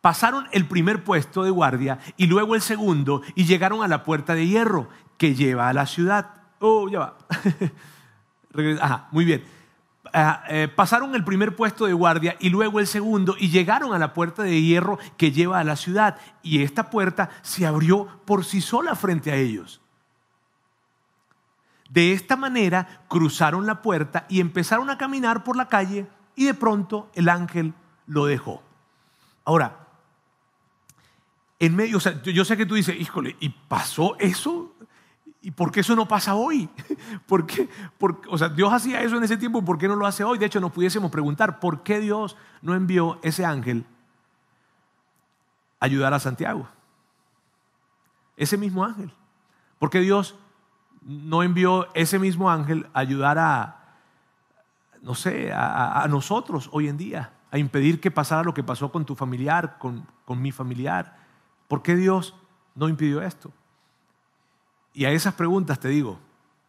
pasaron 0.00 0.48
el 0.50 0.66
primer 0.66 1.04
puesto 1.04 1.44
de 1.44 1.50
guardia 1.50 1.98
y 2.16 2.26
luego 2.26 2.54
el 2.54 2.62
segundo 2.62 3.20
y 3.34 3.44
llegaron 3.44 3.82
a 3.82 3.86
la 3.86 4.02
puerta 4.02 4.34
de 4.34 4.46
hierro 4.46 4.88
que 5.18 5.34
lleva 5.34 5.68
a 5.68 5.74
la 5.74 5.84
ciudad. 5.84 6.30
Oh, 6.58 6.88
ya 6.88 7.00
va. 7.00 7.18
Ajá, 8.80 9.08
muy 9.10 9.26
bien. 9.26 9.44
Ah, 10.14 10.42
eh, 10.48 10.68
pasaron 10.74 11.14
el 11.14 11.22
primer 11.22 11.54
puesto 11.54 11.84
de 11.84 11.92
guardia 11.92 12.34
y 12.40 12.48
luego 12.48 12.80
el 12.80 12.86
segundo 12.86 13.36
y 13.38 13.50
llegaron 13.50 13.92
a 13.92 13.98
la 13.98 14.14
puerta 14.14 14.42
de 14.42 14.58
hierro 14.58 14.98
que 15.18 15.32
lleva 15.32 15.58
a 15.58 15.64
la 15.64 15.76
ciudad 15.76 16.16
y 16.42 16.62
esta 16.62 16.88
puerta 16.88 17.28
se 17.42 17.66
abrió 17.66 18.08
por 18.24 18.46
sí 18.46 18.62
sola 18.62 18.94
frente 18.94 19.30
a 19.30 19.36
ellos. 19.36 19.81
De 21.92 22.12
esta 22.12 22.36
manera 22.36 23.04
cruzaron 23.06 23.66
la 23.66 23.82
puerta 23.82 24.24
y 24.30 24.40
empezaron 24.40 24.88
a 24.88 24.96
caminar 24.96 25.44
por 25.44 25.58
la 25.58 25.68
calle 25.68 26.06
y 26.34 26.46
de 26.46 26.54
pronto 26.54 27.10
el 27.12 27.28
ángel 27.28 27.74
lo 28.06 28.24
dejó. 28.24 28.62
Ahora, 29.44 29.88
en 31.58 31.76
medio, 31.76 31.98
o 31.98 32.00
sea, 32.00 32.22
yo 32.22 32.46
sé 32.46 32.56
que 32.56 32.64
tú 32.64 32.76
dices, 32.76 32.98
híjole, 32.98 33.36
¿y 33.40 33.50
pasó 33.50 34.16
eso? 34.18 34.74
¿Y 35.42 35.50
por 35.50 35.70
qué 35.70 35.80
eso 35.80 35.94
no 35.94 36.08
pasa 36.08 36.34
hoy? 36.34 36.70
¿Por 37.26 37.44
o 38.26 38.38
sea, 38.38 38.48
Dios 38.48 38.72
hacía 38.72 39.02
eso 39.02 39.18
en 39.18 39.24
ese 39.24 39.36
tiempo, 39.36 39.62
¿por 39.62 39.76
qué 39.76 39.86
no 39.86 39.96
lo 39.96 40.06
hace 40.06 40.24
hoy? 40.24 40.38
De 40.38 40.46
hecho, 40.46 40.60
nos 40.60 40.72
pudiésemos 40.72 41.10
preguntar, 41.10 41.60
¿por 41.60 41.82
qué 41.82 42.00
Dios 42.00 42.38
no 42.62 42.74
envió 42.74 43.18
ese 43.22 43.44
ángel 43.44 43.84
a 45.78 45.84
ayudar 45.84 46.14
a 46.14 46.20
Santiago? 46.20 46.66
Ese 48.38 48.56
mismo 48.56 48.82
ángel. 48.82 49.12
¿Por 49.78 49.90
qué 49.90 50.00
Dios 50.00 50.36
no 51.04 51.42
envió 51.42 51.92
ese 51.94 52.18
mismo 52.18 52.50
ángel 52.50 52.88
a 52.92 53.00
ayudar 53.00 53.38
a, 53.38 53.96
no 55.02 55.14
sé, 55.14 55.52
a, 55.52 56.06
nosotros 56.08 56.68
hoy 56.72 56.88
en 56.88 56.96
día, 56.96 57.32
a 57.50 57.58
impedir 57.58 58.00
que 58.00 58.10
pasara 58.10 58.42
lo 58.42 58.54
que 58.54 58.62
pasó 58.62 58.90
con 58.90 59.04
tu 59.04 59.14
familiar, 59.14 59.78
con, 59.78 60.06
con 60.24 60.40
mi 60.40 60.52
familiar? 60.52 61.16
¿Por 61.68 61.82
qué 61.82 61.96
Dios 61.96 62.34
no 62.74 62.88
impidió 62.88 63.22
esto? 63.22 63.52
Y 64.94 65.04
a 65.04 65.10
esas 65.10 65.34
preguntas 65.34 65.80
te 65.80 65.88
digo, 65.88 66.18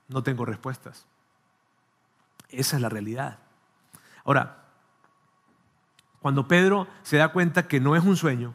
no 0.07 0.23
tengo 0.23 0.45
respuestas. 0.45 1.05
Esa 2.49 2.75
es 2.75 2.81
la 2.81 2.89
realidad. 2.89 3.39
Ahora, 4.23 4.63
cuando 6.19 6.47
Pedro 6.47 6.87
se 7.01 7.17
da 7.17 7.29
cuenta 7.29 7.67
que 7.67 7.79
no 7.79 7.95
es 7.95 8.03
un 8.03 8.15
sueño, 8.15 8.53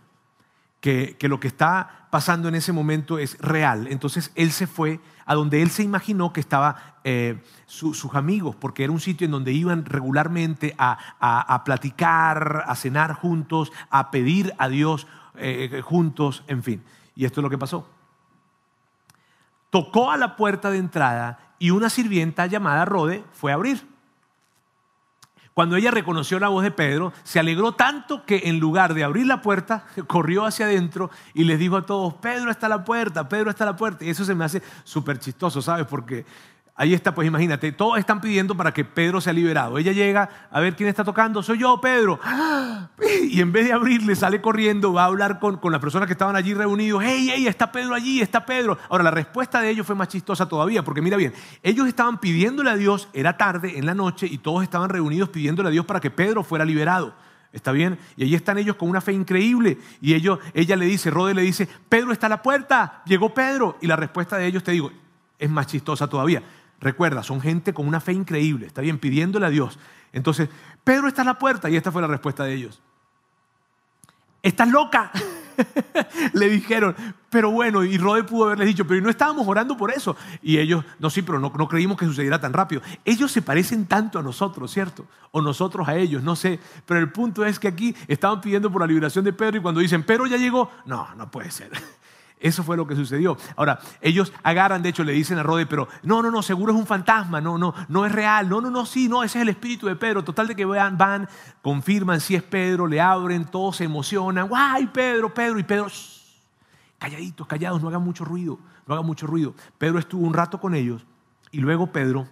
que, 0.80 1.16
lo 1.22 1.40
que 1.40 1.48
está 1.48 2.08
pasando 2.10 2.48
en 2.48 2.54
ese 2.54 2.72
momento 2.72 3.18
es 3.18 3.38
real. 3.38 3.88
Entonces 3.88 4.30
él 4.34 4.52
se 4.52 4.66
fue 4.66 5.00
a 5.26 5.34
donde 5.34 5.60
él 5.62 5.70
se 5.70 5.82
imaginó 5.82 6.32
que 6.32 6.40
estaban 6.40 6.76
eh, 7.04 7.42
sus 7.66 8.14
amigos, 8.14 8.56
porque 8.56 8.84
era 8.84 8.92
un 8.92 9.00
sitio 9.00 9.24
en 9.24 9.32
donde 9.32 9.52
iban 9.52 9.84
regularmente 9.84 10.74
a, 10.78 11.62
platicar, 11.64 12.64
a 12.66 12.74
cenar 12.74 13.14
juntos, 13.14 13.72
a 13.90 14.10
pedir 14.10 14.54
a 14.58 14.68
Dios 14.68 15.06
eh, 15.36 15.82
juntos, 15.84 16.44
en 16.46 16.62
fin. 16.62 16.84
Y 17.14 17.24
esto 17.24 17.40
es 17.40 17.42
lo 17.42 17.50
que 17.50 17.58
pasó. 17.58 17.88
Tocó 19.70 20.10
a 20.10 20.16
la 20.16 20.36
puerta 20.36 20.70
de 20.70 20.78
entrada 20.78 21.54
y 21.58 21.70
una 21.70 21.90
sirvienta 21.90 22.46
llamada 22.46 22.84
Rode 22.84 23.24
fue 23.32 23.52
a 23.52 23.56
abrir. 23.56 23.97
Cuando 25.58 25.74
ella 25.74 25.90
reconoció 25.90 26.38
la 26.38 26.50
voz 26.50 26.62
de 26.62 26.70
Pedro, 26.70 27.12
se 27.24 27.40
alegró 27.40 27.72
tanto 27.72 28.24
que 28.24 28.42
en 28.44 28.60
lugar 28.60 28.94
de 28.94 29.02
abrir 29.02 29.26
la 29.26 29.42
puerta, 29.42 29.86
corrió 30.06 30.44
hacia 30.44 30.66
adentro 30.66 31.10
y 31.34 31.42
les 31.42 31.58
dijo 31.58 31.76
a 31.76 31.84
todos, 31.84 32.14
Pedro 32.14 32.52
está 32.52 32.66
a 32.66 32.68
la 32.68 32.84
puerta, 32.84 33.28
Pedro 33.28 33.50
está 33.50 33.64
a 33.64 33.72
la 33.72 33.76
puerta. 33.76 34.04
Y 34.04 34.10
eso 34.10 34.24
se 34.24 34.36
me 34.36 34.44
hace 34.44 34.62
súper 34.84 35.18
chistoso, 35.18 35.60
¿sabes? 35.60 35.84
Porque 35.86 36.24
Ahí 36.80 36.94
está, 36.94 37.12
pues 37.12 37.26
imagínate, 37.26 37.72
todos 37.72 37.98
están 37.98 38.20
pidiendo 38.20 38.56
para 38.56 38.72
que 38.72 38.84
Pedro 38.84 39.20
sea 39.20 39.32
liberado. 39.32 39.78
Ella 39.78 39.90
llega 39.90 40.28
a 40.48 40.60
ver 40.60 40.76
quién 40.76 40.88
está 40.88 41.02
tocando, 41.02 41.42
soy 41.42 41.58
yo, 41.58 41.80
Pedro. 41.80 42.20
Y 43.20 43.40
en 43.40 43.52
vez 43.52 43.66
de 43.66 43.72
abrirle, 43.72 44.14
sale 44.14 44.40
corriendo, 44.40 44.92
va 44.92 45.02
a 45.02 45.06
hablar 45.06 45.40
con, 45.40 45.56
con 45.56 45.72
las 45.72 45.80
personas 45.80 46.06
que 46.06 46.12
estaban 46.12 46.36
allí 46.36 46.54
reunidos. 46.54 47.02
¡Hey, 47.04 47.30
hey, 47.34 47.46
está 47.46 47.72
Pedro 47.72 47.94
allí, 47.94 48.20
está 48.20 48.46
Pedro! 48.46 48.78
Ahora, 48.88 49.02
la 49.02 49.10
respuesta 49.10 49.60
de 49.60 49.70
ellos 49.70 49.86
fue 49.86 49.96
más 49.96 50.08
chistosa 50.08 50.48
todavía, 50.48 50.84
porque 50.84 51.02
mira 51.02 51.16
bien, 51.16 51.32
ellos 51.62 51.88
estaban 51.88 52.20
pidiéndole 52.20 52.70
a 52.70 52.76
Dios, 52.76 53.08
era 53.12 53.36
tarde, 53.36 53.76
en 53.76 53.86
la 53.86 53.94
noche, 53.94 54.26
y 54.26 54.38
todos 54.38 54.62
estaban 54.62 54.88
reunidos 54.88 55.30
pidiéndole 55.30 55.68
a 55.68 55.72
Dios 55.72 55.84
para 55.84 56.00
que 56.00 56.10
Pedro 56.10 56.44
fuera 56.44 56.64
liberado. 56.64 57.14
¿Está 57.52 57.72
bien? 57.72 57.98
Y 58.16 58.24
allí 58.24 58.34
están 58.34 58.58
ellos 58.58 58.76
con 58.76 58.88
una 58.88 59.00
fe 59.00 59.12
increíble. 59.12 59.78
Y 60.00 60.14
ellos, 60.14 60.38
ella 60.54 60.76
le 60.76 60.86
dice, 60.86 61.10
Rode 61.10 61.34
le 61.34 61.42
dice, 61.42 61.68
Pedro 61.88 62.12
está 62.12 62.26
a 62.26 62.30
la 62.30 62.42
puerta, 62.42 63.02
llegó 63.04 63.34
Pedro. 63.34 63.78
Y 63.80 63.88
la 63.88 63.96
respuesta 63.96 64.36
de 64.36 64.46
ellos, 64.46 64.62
te 64.62 64.72
digo, 64.72 64.92
es 65.38 65.50
más 65.50 65.66
chistosa 65.66 66.06
todavía. 66.06 66.42
Recuerda, 66.80 67.22
son 67.22 67.40
gente 67.40 67.74
con 67.74 67.88
una 67.88 68.00
fe 68.00 68.12
increíble, 68.12 68.66
está 68.66 68.80
bien, 68.80 68.98
pidiéndole 68.98 69.46
a 69.46 69.50
Dios. 69.50 69.78
Entonces, 70.12 70.48
Pedro 70.84 71.08
está 71.08 71.22
en 71.22 71.26
la 71.26 71.38
puerta 71.38 71.68
y 71.68 71.76
esta 71.76 71.90
fue 71.90 72.02
la 72.02 72.08
respuesta 72.08 72.44
de 72.44 72.54
ellos. 72.54 72.80
Estás 74.42 74.68
loca. 74.68 75.10
Le 76.34 76.48
dijeron, 76.48 76.94
pero 77.30 77.50
bueno, 77.50 77.84
y 77.84 77.98
Rode 77.98 78.22
pudo 78.24 78.46
haberles 78.46 78.68
dicho, 78.68 78.86
pero 78.86 79.00
no 79.00 79.10
estábamos 79.10 79.46
orando 79.46 79.76
por 79.76 79.90
eso. 79.90 80.16
Y 80.40 80.58
ellos, 80.58 80.84
no, 81.00 81.10
sí, 81.10 81.22
pero 81.22 81.40
no, 81.40 81.52
no 81.56 81.68
creímos 81.68 81.98
que 81.98 82.06
sucediera 82.06 82.40
tan 82.40 82.52
rápido. 82.52 82.80
Ellos 83.04 83.32
se 83.32 83.42
parecen 83.42 83.86
tanto 83.86 84.18
a 84.18 84.22
nosotros, 84.22 84.70
¿cierto? 84.70 85.06
O 85.32 85.42
nosotros 85.42 85.88
a 85.88 85.96
ellos, 85.96 86.22
no 86.22 86.36
sé. 86.36 86.60
Pero 86.86 87.00
el 87.00 87.10
punto 87.10 87.44
es 87.44 87.58
que 87.58 87.68
aquí 87.68 87.94
estaban 88.06 88.40
pidiendo 88.40 88.70
por 88.70 88.80
la 88.80 88.86
liberación 88.86 89.24
de 89.24 89.32
Pedro 89.32 89.58
y 89.58 89.60
cuando 89.60 89.80
dicen, 89.80 90.04
pero 90.04 90.26
ya 90.26 90.36
llegó, 90.36 90.70
no, 90.86 91.08
no 91.16 91.30
puede 91.30 91.50
ser. 91.50 91.70
Eso 92.40 92.62
fue 92.62 92.76
lo 92.76 92.86
que 92.86 92.94
sucedió. 92.94 93.36
Ahora, 93.56 93.80
ellos 94.00 94.32
agarran, 94.42 94.82
de 94.82 94.90
hecho, 94.90 95.02
le 95.02 95.12
dicen 95.12 95.38
a 95.38 95.42
Rode, 95.42 95.66
pero 95.66 95.88
no, 96.02 96.22
no, 96.22 96.30
no, 96.30 96.42
seguro 96.42 96.72
es 96.72 96.78
un 96.78 96.86
fantasma, 96.86 97.40
no, 97.40 97.58
no, 97.58 97.74
no 97.88 98.06
es 98.06 98.12
real, 98.12 98.48
no, 98.48 98.60
no, 98.60 98.70
no, 98.70 98.86
sí, 98.86 99.08
no, 99.08 99.24
ese 99.24 99.38
es 99.38 99.42
el 99.42 99.48
espíritu 99.48 99.86
de 99.86 99.96
Pedro. 99.96 100.22
Total 100.22 100.46
de 100.46 100.54
que 100.54 100.64
van, 100.64 101.28
confirman 101.62 102.20
si 102.20 102.36
es 102.36 102.42
Pedro, 102.42 102.86
le 102.86 103.00
abren, 103.00 103.44
todos 103.44 103.76
se 103.76 103.84
emocionan, 103.84 104.48
¡guay, 104.48 104.86
Pedro, 104.86 105.34
Pedro! 105.34 105.58
Y 105.58 105.64
Pedro, 105.64 105.88
calladitos, 106.98 107.46
callados, 107.46 107.82
no 107.82 107.88
hagan 107.88 108.02
mucho 108.02 108.24
ruido, 108.24 108.58
no 108.86 108.94
hagan 108.94 109.06
mucho 109.06 109.26
ruido. 109.26 109.54
Pedro 109.76 109.98
estuvo 109.98 110.24
un 110.26 110.34
rato 110.34 110.60
con 110.60 110.74
ellos 110.74 111.04
y 111.50 111.58
luego 111.58 111.90
Pedro 111.90 112.28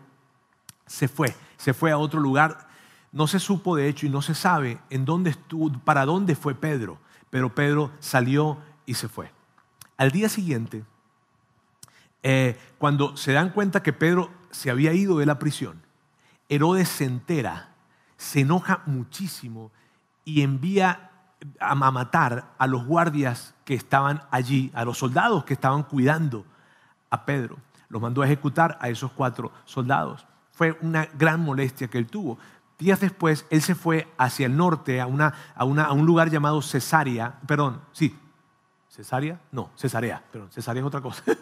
se 0.86 1.08
fue, 1.08 1.34
se 1.56 1.74
fue 1.74 1.90
a 1.90 1.98
otro 1.98 2.20
lugar. 2.20 2.68
No 3.12 3.26
se 3.26 3.40
supo, 3.40 3.76
de 3.76 3.88
hecho, 3.88 4.06
y 4.06 4.10
no 4.10 4.22
se 4.22 4.34
sabe 4.34 4.78
en 4.90 5.04
dónde 5.04 5.30
estuvo, 5.30 5.72
para 5.80 6.04
dónde 6.04 6.36
fue 6.36 6.54
Pedro, 6.54 6.98
pero 7.30 7.54
Pedro 7.54 7.90
salió 7.98 8.58
y 8.84 8.94
se 8.94 9.08
fue. 9.08 9.35
Al 9.96 10.10
día 10.10 10.28
siguiente, 10.28 10.84
eh, 12.22 12.58
cuando 12.78 13.16
se 13.16 13.32
dan 13.32 13.50
cuenta 13.50 13.82
que 13.82 13.92
Pedro 13.92 14.30
se 14.50 14.70
había 14.70 14.92
ido 14.92 15.18
de 15.18 15.26
la 15.26 15.38
prisión, 15.38 15.82
Herodes 16.48 16.88
se 16.88 17.04
entera, 17.04 17.74
se 18.16 18.40
enoja 18.40 18.82
muchísimo 18.86 19.70
y 20.24 20.42
envía 20.42 21.10
a 21.60 21.74
matar 21.74 22.54
a 22.58 22.66
los 22.66 22.84
guardias 22.84 23.54
que 23.64 23.74
estaban 23.74 24.22
allí, 24.30 24.70
a 24.74 24.84
los 24.84 24.98
soldados 24.98 25.44
que 25.44 25.54
estaban 25.54 25.82
cuidando 25.82 26.44
a 27.10 27.24
Pedro. 27.24 27.58
Los 27.88 28.02
mandó 28.02 28.22
a 28.22 28.26
ejecutar 28.26 28.78
a 28.80 28.88
esos 28.88 29.12
cuatro 29.12 29.52
soldados. 29.64 30.26
Fue 30.52 30.76
una 30.80 31.06
gran 31.14 31.40
molestia 31.40 31.88
que 31.88 31.98
él 31.98 32.06
tuvo. 32.06 32.38
Días 32.78 33.00
después, 33.00 33.46
él 33.50 33.62
se 33.62 33.74
fue 33.74 34.12
hacia 34.18 34.46
el 34.46 34.56
norte 34.56 35.00
a, 35.00 35.06
una, 35.06 35.32
a, 35.54 35.62
a 35.62 35.92
un 35.92 36.06
lugar 36.06 36.30
llamado 36.30 36.60
Cesarea, 36.60 37.38
perdón, 37.46 37.80
sí, 37.92 38.18
Cesarea, 38.96 39.38
no, 39.52 39.70
Cesarea, 39.76 40.24
perdón, 40.32 40.50
Cesarea 40.50 40.80
es 40.80 40.86
otra 40.86 41.02
cosa. 41.02 41.22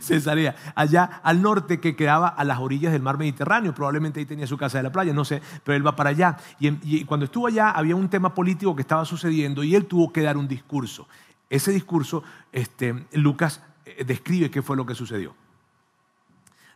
Cesarea, 0.00 0.56
allá 0.74 1.20
al 1.22 1.40
norte 1.40 1.78
que 1.78 1.94
quedaba 1.94 2.26
a 2.26 2.42
las 2.42 2.58
orillas 2.58 2.92
del 2.92 3.00
mar 3.00 3.16
Mediterráneo, 3.16 3.72
probablemente 3.72 4.18
ahí 4.18 4.26
tenía 4.26 4.44
su 4.48 4.58
casa 4.58 4.78
de 4.78 4.82
la 4.82 4.90
playa, 4.90 5.12
no 5.12 5.24
sé, 5.24 5.40
pero 5.62 5.76
él 5.76 5.86
va 5.86 5.94
para 5.94 6.10
allá. 6.10 6.36
Y, 6.58 7.04
cuando 7.04 7.26
estuvo 7.26 7.46
allá 7.46 7.70
había 7.70 7.94
un 7.94 8.08
tema 8.08 8.34
político 8.34 8.74
que 8.74 8.82
estaba 8.82 9.04
sucediendo 9.04 9.62
y 9.62 9.76
él 9.76 9.86
tuvo 9.86 10.12
que 10.12 10.22
dar 10.22 10.36
un 10.36 10.48
discurso. 10.48 11.06
Ese 11.48 11.70
discurso, 11.70 12.24
este, 12.50 13.06
Lucas 13.12 13.62
eh, 13.84 14.02
describe 14.04 14.50
qué 14.50 14.62
fue 14.62 14.76
lo 14.76 14.84
que 14.84 14.96
sucedió. 14.96 15.36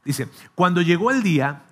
Dice, 0.05 0.29
cuando 0.55 0.81
llegó 0.81 1.11
el 1.11 1.25
día, 1.25 1.65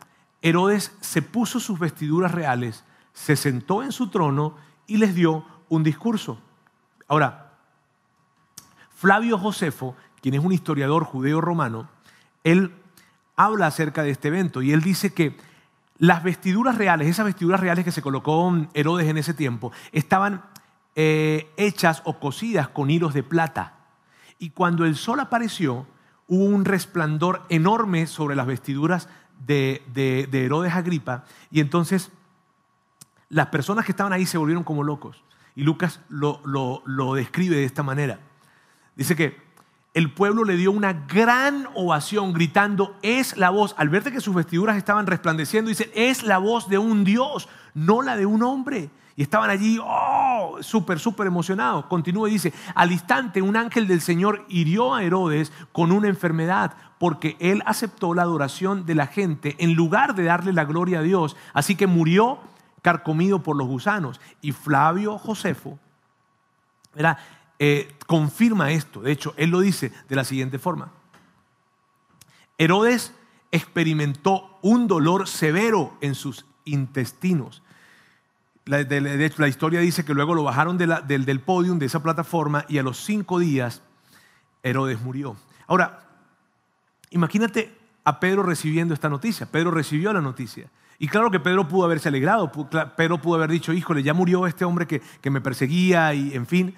Herodes 0.42 0.96
se 1.00 1.22
puso 1.22 1.60
sus 1.60 1.78
vestiduras 1.78 2.32
reales, 2.32 2.84
se 3.12 3.36
sentó 3.36 3.84
en 3.84 3.92
su 3.92 4.08
trono 4.08 4.56
y 4.88 4.96
les 4.96 5.14
dio 5.14 5.44
un 5.68 5.84
discurso. 5.84 6.40
Ahora, 7.06 7.47
Flavio 8.98 9.38
Josefo, 9.38 9.94
quien 10.20 10.34
es 10.34 10.44
un 10.44 10.52
historiador 10.52 11.04
judeo-romano, 11.04 11.88
él 12.42 12.72
habla 13.36 13.68
acerca 13.68 14.02
de 14.02 14.10
este 14.10 14.26
evento 14.26 14.60
y 14.60 14.72
él 14.72 14.82
dice 14.82 15.14
que 15.14 15.36
las 15.98 16.24
vestiduras 16.24 16.76
reales, 16.76 17.06
esas 17.06 17.26
vestiduras 17.26 17.60
reales 17.60 17.84
que 17.84 17.92
se 17.92 18.02
colocó 18.02 18.52
Herodes 18.74 19.06
en 19.06 19.16
ese 19.16 19.34
tiempo, 19.34 19.70
estaban 19.92 20.42
eh, 20.96 21.48
hechas 21.56 22.02
o 22.06 22.18
cosidas 22.18 22.70
con 22.70 22.90
hilos 22.90 23.14
de 23.14 23.22
plata. 23.22 23.74
Y 24.36 24.50
cuando 24.50 24.84
el 24.84 24.96
sol 24.96 25.20
apareció, 25.20 25.86
hubo 26.26 26.46
un 26.46 26.64
resplandor 26.64 27.42
enorme 27.50 28.08
sobre 28.08 28.34
las 28.34 28.48
vestiduras 28.48 29.08
de, 29.46 30.28
Herodes 30.32 30.74
Agripa 30.74 31.24
y 31.52 31.60
entonces 31.60 32.10
las 33.28 33.46
personas 33.46 33.84
que 33.84 33.92
estaban 33.92 34.12
ahí 34.12 34.26
se 34.26 34.38
volvieron 34.38 34.64
como 34.64 34.82
locos. 34.82 35.22
Y 35.54 35.62
Lucas 35.62 36.00
lo, 36.08 36.42
lo 36.44 37.14
describe 37.14 37.54
de 37.54 37.64
esta 37.64 37.84
manera. 37.84 38.18
Dice 38.98 39.14
que 39.14 39.38
el 39.94 40.12
pueblo 40.12 40.44
le 40.44 40.56
dio 40.56 40.72
una 40.72 40.92
gran 40.92 41.68
ovación 41.74 42.32
gritando, 42.32 42.96
es 43.00 43.36
la 43.36 43.50
voz, 43.50 43.74
al 43.78 43.88
ver 43.88 44.02
que 44.02 44.20
sus 44.20 44.34
vestiduras 44.34 44.76
estaban 44.76 45.06
resplandeciendo, 45.06 45.68
dice, 45.68 45.90
es 45.94 46.24
la 46.24 46.38
voz 46.38 46.68
de 46.68 46.78
un 46.78 47.04
Dios, 47.04 47.48
no 47.74 48.02
la 48.02 48.16
de 48.16 48.26
un 48.26 48.42
hombre. 48.42 48.90
Y 49.14 49.22
estaban 49.22 49.50
allí, 49.50 49.78
oh, 49.82 50.58
súper, 50.60 50.98
súper 50.98 51.26
emocionados. 51.26 51.86
Continúa 51.86 52.28
y 52.28 52.32
dice, 52.32 52.52
al 52.74 52.92
instante 52.92 53.40
un 53.42 53.56
ángel 53.56 53.88
del 53.88 54.00
Señor 54.00 54.44
hirió 54.48 54.94
a 54.94 55.02
Herodes 55.02 55.52
con 55.72 55.90
una 55.90 56.08
enfermedad 56.08 56.74
porque 56.98 57.36
él 57.40 57.62
aceptó 57.66 58.14
la 58.14 58.22
adoración 58.22 58.84
de 58.84 58.94
la 58.94 59.06
gente 59.06 59.56
en 59.58 59.74
lugar 59.74 60.14
de 60.14 60.24
darle 60.24 60.52
la 60.52 60.64
gloria 60.64 61.00
a 61.00 61.02
Dios. 61.02 61.36
Así 61.52 61.74
que 61.74 61.86
murió 61.86 62.38
carcomido 62.82 63.42
por 63.42 63.56
los 63.56 63.66
gusanos. 63.66 64.20
Y 64.40 64.52
Flavio 64.52 65.18
Josefo, 65.18 65.78
eh, 67.58 67.94
confirma 68.06 68.72
esto. 68.72 69.00
De 69.00 69.12
hecho, 69.12 69.34
él 69.36 69.50
lo 69.50 69.60
dice 69.60 69.92
de 70.08 70.16
la 70.16 70.24
siguiente 70.24 70.58
forma. 70.58 70.92
Herodes 72.58 73.12
experimentó 73.50 74.58
un 74.62 74.88
dolor 74.88 75.28
severo 75.28 75.96
en 76.00 76.14
sus 76.14 76.44
intestinos 76.64 77.62
de, 78.68 79.24
hecho, 79.24 79.40
la 79.40 79.48
historia 79.48 79.80
dice 79.80 80.04
que 80.04 80.12
luego 80.12 80.34
lo 80.34 80.42
bajaron 80.42 80.76
del, 80.76 80.94
del 81.06 81.40
podium, 81.40 81.78
de 81.78 81.86
esa 81.86 82.02
plataforma, 82.02 82.64
y 82.68 82.78
a 82.78 82.82
los 82.82 82.98
cinco 82.98 83.38
días 83.38 83.82
Herodes 84.62 85.00
murió. 85.00 85.36
Ahora, 85.66 86.00
imagínate 87.10 87.74
a 88.04 88.20
Pedro 88.20 88.42
recibiendo 88.42 88.92
esta 88.92 89.08
noticia. 89.08 89.46
Pedro 89.46 89.70
recibió 89.70 90.12
la 90.12 90.20
noticia. 90.20 90.68
Y 90.98 91.08
claro 91.08 91.30
que 91.30 91.40
Pedro 91.40 91.66
pudo 91.66 91.84
haberse 91.84 92.08
alegrado, 92.08 92.50
Pedro 92.96 93.22
pudo 93.22 93.36
haber 93.36 93.50
dicho, 93.50 93.72
híjole, 93.72 94.02
ya 94.02 94.12
murió 94.12 94.46
este 94.46 94.64
hombre 94.64 94.86
que, 94.86 95.00
que 95.20 95.30
me 95.30 95.40
perseguía 95.40 96.12
y 96.12 96.34
en 96.34 96.46
fin. 96.46 96.74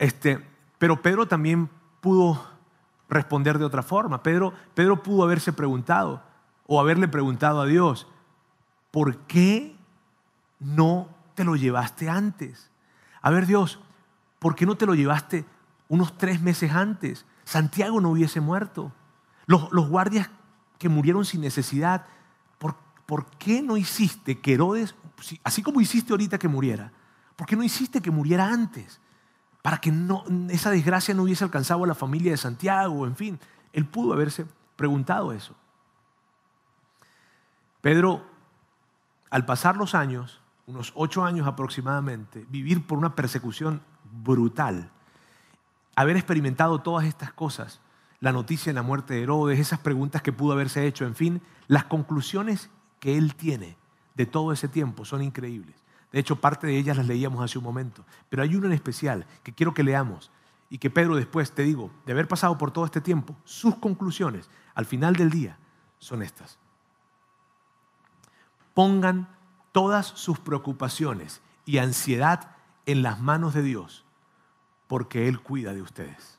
Este, 0.00 0.42
pero 0.78 1.02
Pedro 1.02 1.28
también 1.28 1.68
pudo 2.00 2.42
responder 3.10 3.58
de 3.58 3.66
otra 3.66 3.82
forma. 3.82 4.22
Pedro, 4.22 4.54
Pedro 4.74 5.02
pudo 5.02 5.24
haberse 5.24 5.52
preguntado 5.52 6.22
o 6.66 6.80
haberle 6.80 7.06
preguntado 7.06 7.60
a 7.60 7.66
Dios, 7.66 8.06
¿por 8.90 9.18
qué 9.26 9.76
no 10.58 11.06
te 11.34 11.44
lo 11.44 11.54
llevaste 11.54 12.08
antes? 12.08 12.70
A 13.20 13.28
ver 13.28 13.44
Dios, 13.44 13.78
¿por 14.38 14.54
qué 14.54 14.64
no 14.64 14.74
te 14.74 14.86
lo 14.86 14.94
llevaste 14.94 15.44
unos 15.88 16.16
tres 16.16 16.40
meses 16.40 16.72
antes? 16.72 17.26
Santiago 17.44 18.00
no 18.00 18.08
hubiese 18.12 18.40
muerto. 18.40 18.92
Los, 19.44 19.68
guardias 19.70 20.30
que 20.78 20.88
murieron 20.88 21.26
sin 21.26 21.42
necesidad, 21.42 22.06
¿por, 22.56 22.74
¿por 23.04 23.26
qué 23.32 23.60
no 23.60 23.76
hiciste 23.76 24.40
que 24.40 24.54
Herodes, 24.54 24.94
así 25.44 25.62
como 25.62 25.82
hiciste 25.82 26.14
ahorita 26.14 26.38
que 26.38 26.48
muriera, 26.48 26.90
¿por 27.36 27.46
qué 27.46 27.54
no 27.54 27.62
hiciste 27.62 28.00
que 28.00 28.10
muriera 28.10 28.46
antes? 28.46 28.98
Para 29.62 29.78
que 29.78 29.92
esa 30.48 30.70
desgracia 30.70 31.14
no 31.14 31.24
hubiese 31.24 31.44
alcanzado 31.44 31.84
a 31.84 31.86
la 31.86 31.94
familia 31.94 32.32
de 32.32 32.38
Santiago, 32.38 33.06
en 33.06 33.16
fin. 33.16 33.38
Él 33.72 33.86
pudo 33.86 34.14
haberse 34.14 34.46
preguntado 34.76 35.32
eso. 35.32 35.54
Pedro, 37.80 38.26
al 39.30 39.44
pasar 39.44 39.76
los 39.76 39.94
años, 39.94 40.40
unos 40.66 40.92
ocho 40.94 41.24
años 41.24 41.46
aproximadamente, 41.46 42.46
vivir 42.48 42.86
por 42.86 42.98
una 42.98 43.14
persecución 43.14 43.82
brutal, 44.10 44.90
haber 45.96 46.16
experimentado 46.16 46.80
todas 46.80 47.06
estas 47.06 47.32
cosas, 47.32 47.80
la 48.20 48.32
noticia 48.32 48.70
de 48.70 48.74
la 48.74 48.82
muerte 48.82 49.14
de 49.14 49.22
Herodes, 49.22 49.58
esas 49.58 49.78
preguntas 49.78 50.22
que 50.22 50.32
pudo 50.32 50.52
haberse 50.52 50.86
hecho, 50.86 51.06
en 51.06 51.14
fin, 51.14 51.42
las 51.68 51.84
conclusiones 51.84 52.70
que 52.98 53.16
él 53.16 53.34
tiene 53.34 53.76
de 54.14 54.26
todo 54.26 54.52
ese 54.52 54.68
tiempo 54.68 55.04
son 55.04 55.22
increíbles. 55.22 55.76
De 56.12 56.18
hecho, 56.18 56.36
parte 56.36 56.66
de 56.66 56.76
ellas 56.76 56.96
las 56.96 57.06
leíamos 57.06 57.42
hace 57.42 57.58
un 57.58 57.64
momento, 57.64 58.04
pero 58.28 58.42
hay 58.42 58.56
una 58.56 58.66
en 58.66 58.72
especial 58.72 59.26
que 59.42 59.54
quiero 59.54 59.74
que 59.74 59.84
leamos 59.84 60.30
y 60.68 60.78
que 60.78 60.90
Pedro 60.90 61.16
después, 61.16 61.52
te 61.52 61.62
digo, 61.62 61.90
de 62.06 62.12
haber 62.12 62.28
pasado 62.28 62.56
por 62.58 62.70
todo 62.70 62.84
este 62.84 63.00
tiempo, 63.00 63.36
sus 63.44 63.76
conclusiones 63.76 64.48
al 64.74 64.86
final 64.86 65.14
del 65.14 65.30
día 65.30 65.58
son 65.98 66.22
estas. 66.22 66.58
Pongan 68.74 69.28
todas 69.72 70.06
sus 70.06 70.38
preocupaciones 70.38 71.40
y 71.64 71.78
ansiedad 71.78 72.56
en 72.86 73.02
las 73.02 73.20
manos 73.20 73.54
de 73.54 73.62
Dios, 73.62 74.04
porque 74.88 75.28
Él 75.28 75.40
cuida 75.40 75.72
de 75.74 75.82
ustedes. 75.82 76.38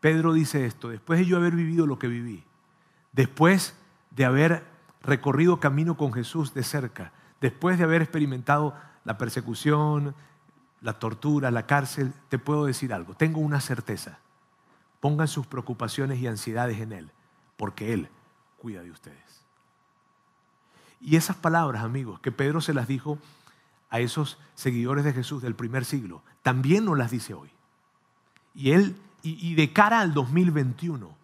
Pedro 0.00 0.32
dice 0.32 0.64
esto, 0.64 0.88
después 0.88 1.18
de 1.18 1.26
yo 1.26 1.36
haber 1.36 1.54
vivido 1.54 1.86
lo 1.86 1.98
que 1.98 2.06
viví, 2.06 2.44
después 3.12 3.74
de 4.10 4.24
haber 4.24 4.64
recorrido 5.02 5.60
camino 5.60 5.96
con 5.96 6.12
Jesús 6.12 6.54
de 6.54 6.62
cerca, 6.62 7.12
después 7.40 7.78
de 7.78 7.84
haber 7.84 8.02
experimentado 8.02 8.74
la 9.04 9.18
persecución, 9.18 10.14
la 10.80 10.98
tortura, 10.98 11.50
la 11.50 11.66
cárcel, 11.66 12.12
te 12.28 12.38
puedo 12.38 12.64
decir 12.66 12.92
algo, 12.92 13.14
tengo 13.14 13.40
una 13.40 13.60
certeza, 13.60 14.18
pongan 15.00 15.28
sus 15.28 15.46
preocupaciones 15.46 16.18
y 16.18 16.26
ansiedades 16.26 16.80
en 16.80 16.92
Él, 16.92 17.10
porque 17.56 17.92
Él 17.92 18.08
cuida 18.58 18.82
de 18.82 18.90
ustedes. 18.90 19.44
Y 21.00 21.16
esas 21.16 21.36
palabras, 21.36 21.84
amigos, 21.84 22.20
que 22.20 22.32
Pedro 22.32 22.60
se 22.60 22.74
las 22.74 22.88
dijo 22.88 23.18
a 23.90 24.00
esos 24.00 24.38
seguidores 24.54 25.04
de 25.04 25.12
Jesús 25.12 25.42
del 25.42 25.54
primer 25.54 25.84
siglo, 25.84 26.22
también 26.42 26.84
nos 26.84 26.98
las 26.98 27.10
dice 27.10 27.34
hoy. 27.34 27.50
Y 28.54 28.72
él, 28.72 28.96
y, 29.22 29.54
de 29.54 29.72
cara 29.72 30.00
al 30.00 30.14
2021, 30.14 31.16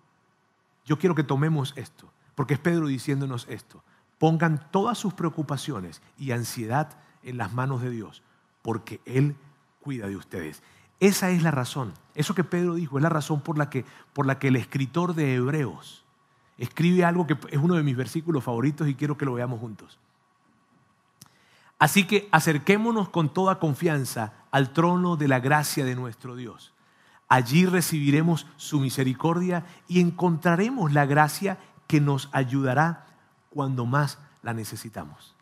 yo 0.84 0.98
quiero 0.98 1.14
que 1.14 1.24
tomemos 1.24 1.72
esto, 1.76 2.12
porque 2.34 2.54
es 2.54 2.60
Pedro 2.60 2.86
diciéndonos 2.86 3.46
esto. 3.48 3.82
Pongan 4.24 4.70
todas 4.70 4.96
sus 4.96 5.12
preocupaciones 5.12 6.00
y 6.16 6.32
ansiedad 6.32 6.96
en 7.22 7.36
las 7.36 7.52
manos 7.52 7.82
de 7.82 7.90
Dios, 7.90 8.22
porque 8.62 9.02
Él 9.04 9.36
cuida 9.80 10.06
de 10.06 10.16
ustedes. 10.16 10.62
Esa 10.98 11.28
es 11.28 11.42
la 11.42 11.50
razón. 11.50 11.92
Eso 12.14 12.34
que 12.34 12.42
Pedro 12.42 12.72
dijo 12.72 12.96
es 12.96 13.02
la 13.02 13.10
razón 13.10 13.42
por 13.42 13.58
la 13.58 13.68
que, 13.68 13.84
por 14.14 14.24
la 14.24 14.38
que 14.38 14.48
el 14.48 14.56
escritor 14.56 15.14
de 15.14 15.34
Hebreos 15.34 16.06
escribe 16.56 17.04
algo 17.04 17.26
que 17.26 17.36
es 17.50 17.58
uno 17.58 17.74
de 17.74 17.82
mis 17.82 17.98
versículos 17.98 18.42
favoritos 18.42 18.88
y 18.88 18.94
quiero 18.94 19.18
que 19.18 19.26
lo 19.26 19.34
veamos 19.34 19.60
juntos. 19.60 19.98
Así 21.78 22.06
que 22.06 22.26
acerquémonos 22.32 23.10
con 23.10 23.28
toda 23.28 23.58
confianza 23.58 24.32
al 24.50 24.72
trono 24.72 25.16
de 25.16 25.28
la 25.28 25.40
gracia 25.40 25.84
de 25.84 25.96
nuestro 25.96 26.34
Dios. 26.34 26.72
Allí 27.28 27.66
recibiremos 27.66 28.46
su 28.56 28.80
misericordia 28.80 29.66
y 29.86 30.00
encontraremos 30.00 30.94
la 30.94 31.04
gracia 31.04 31.58
que 31.86 32.00
nos 32.00 32.30
ayudará 32.32 33.04
cuando 33.54 33.86
más 33.86 34.18
la 34.42 34.52
necesitamos. 34.52 35.34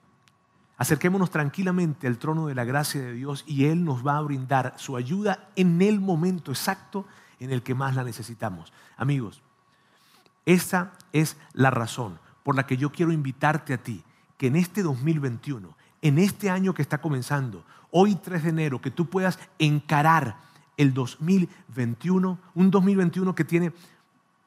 Acerquémonos 0.76 1.30
tranquilamente 1.30 2.06
al 2.06 2.18
trono 2.18 2.46
de 2.46 2.54
la 2.54 2.64
gracia 2.64 3.00
de 3.00 3.12
Dios 3.12 3.44
y 3.46 3.66
Él 3.66 3.84
nos 3.84 4.06
va 4.06 4.16
a 4.16 4.20
brindar 4.20 4.74
su 4.76 4.96
ayuda 4.96 5.48
en 5.56 5.80
el 5.80 6.00
momento 6.00 6.50
exacto 6.50 7.06
en 7.40 7.50
el 7.52 7.62
que 7.62 7.74
más 7.74 7.94
la 7.96 8.04
necesitamos. 8.04 8.72
Amigos, 8.96 9.42
esa 10.44 10.92
es 11.12 11.36
la 11.52 11.70
razón 11.70 12.18
por 12.42 12.56
la 12.56 12.66
que 12.66 12.76
yo 12.76 12.90
quiero 12.90 13.12
invitarte 13.12 13.74
a 13.74 13.82
ti, 13.82 14.02
que 14.36 14.48
en 14.48 14.56
este 14.56 14.82
2021, 14.82 15.76
en 16.02 16.18
este 16.18 16.50
año 16.50 16.74
que 16.74 16.82
está 16.82 17.00
comenzando, 17.00 17.64
hoy 17.90 18.16
3 18.16 18.42
de 18.42 18.48
enero, 18.48 18.80
que 18.80 18.90
tú 18.90 19.08
puedas 19.08 19.38
encarar 19.58 20.36
el 20.76 20.92
2021, 20.94 22.38
un 22.54 22.70
2021 22.70 23.34
que 23.34 23.44
tiene 23.44 23.72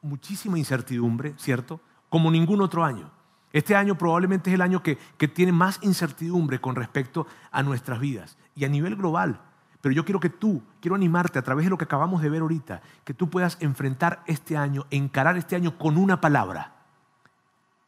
muchísima 0.02 0.58
incertidumbre, 0.58 1.34
¿cierto? 1.38 1.80
Como 2.10 2.30
ningún 2.30 2.62
otro 2.62 2.84
año. 2.84 3.10
Este 3.56 3.74
año 3.74 3.98
probablemente 3.98 4.50
es 4.50 4.56
el 4.56 4.62
año 4.62 4.84
que, 4.84 4.98
que 5.18 5.30
tiene 5.30 5.54
más 5.54 5.80
incertidumbre 5.82 6.60
con 6.60 6.76
respecto 6.76 7.26
a 7.52 7.64
nuestras 7.64 8.02
vidas 8.02 8.38
y 8.54 8.66
a 8.66 8.68
nivel 8.68 8.98
global. 8.98 9.40
Pero 9.80 9.96
yo 9.96 10.04
quiero 10.04 10.20
que 10.20 10.30
tú, 10.30 10.62
quiero 10.82 10.94
animarte 10.94 11.40
a 11.40 11.42
través 11.42 11.66
de 11.66 11.70
lo 11.70 11.78
que 11.78 11.86
acabamos 11.86 12.22
de 12.22 12.28
ver 12.28 12.42
ahorita, 12.42 12.82
que 13.06 13.14
tú 13.14 13.30
puedas 13.30 13.56
enfrentar 13.62 14.22
este 14.28 14.58
año, 14.58 14.86
encarar 14.90 15.38
este 15.38 15.56
año 15.56 15.78
con 15.78 15.96
una 15.96 16.20
palabra, 16.20 16.76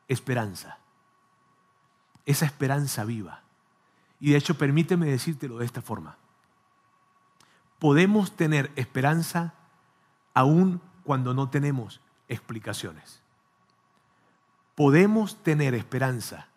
esperanza. 0.08 0.78
Esa 2.26 2.46
esperanza 2.46 3.04
viva. 3.04 3.42
Y 4.22 4.32
de 4.32 4.38
hecho, 4.38 4.58
permíteme 4.58 5.08
decírtelo 5.08 5.58
de 5.58 5.66
esta 5.66 5.82
forma. 5.82 6.16
Podemos 7.78 8.38
tener 8.38 8.72
esperanza 8.78 9.54
aún 10.34 10.80
cuando 11.04 11.34
no 11.34 11.50
tenemos 11.50 12.00
explicaciones. 12.30 13.27
Podemos 14.78 15.42
tener 15.42 15.74
esperanza 15.74 16.50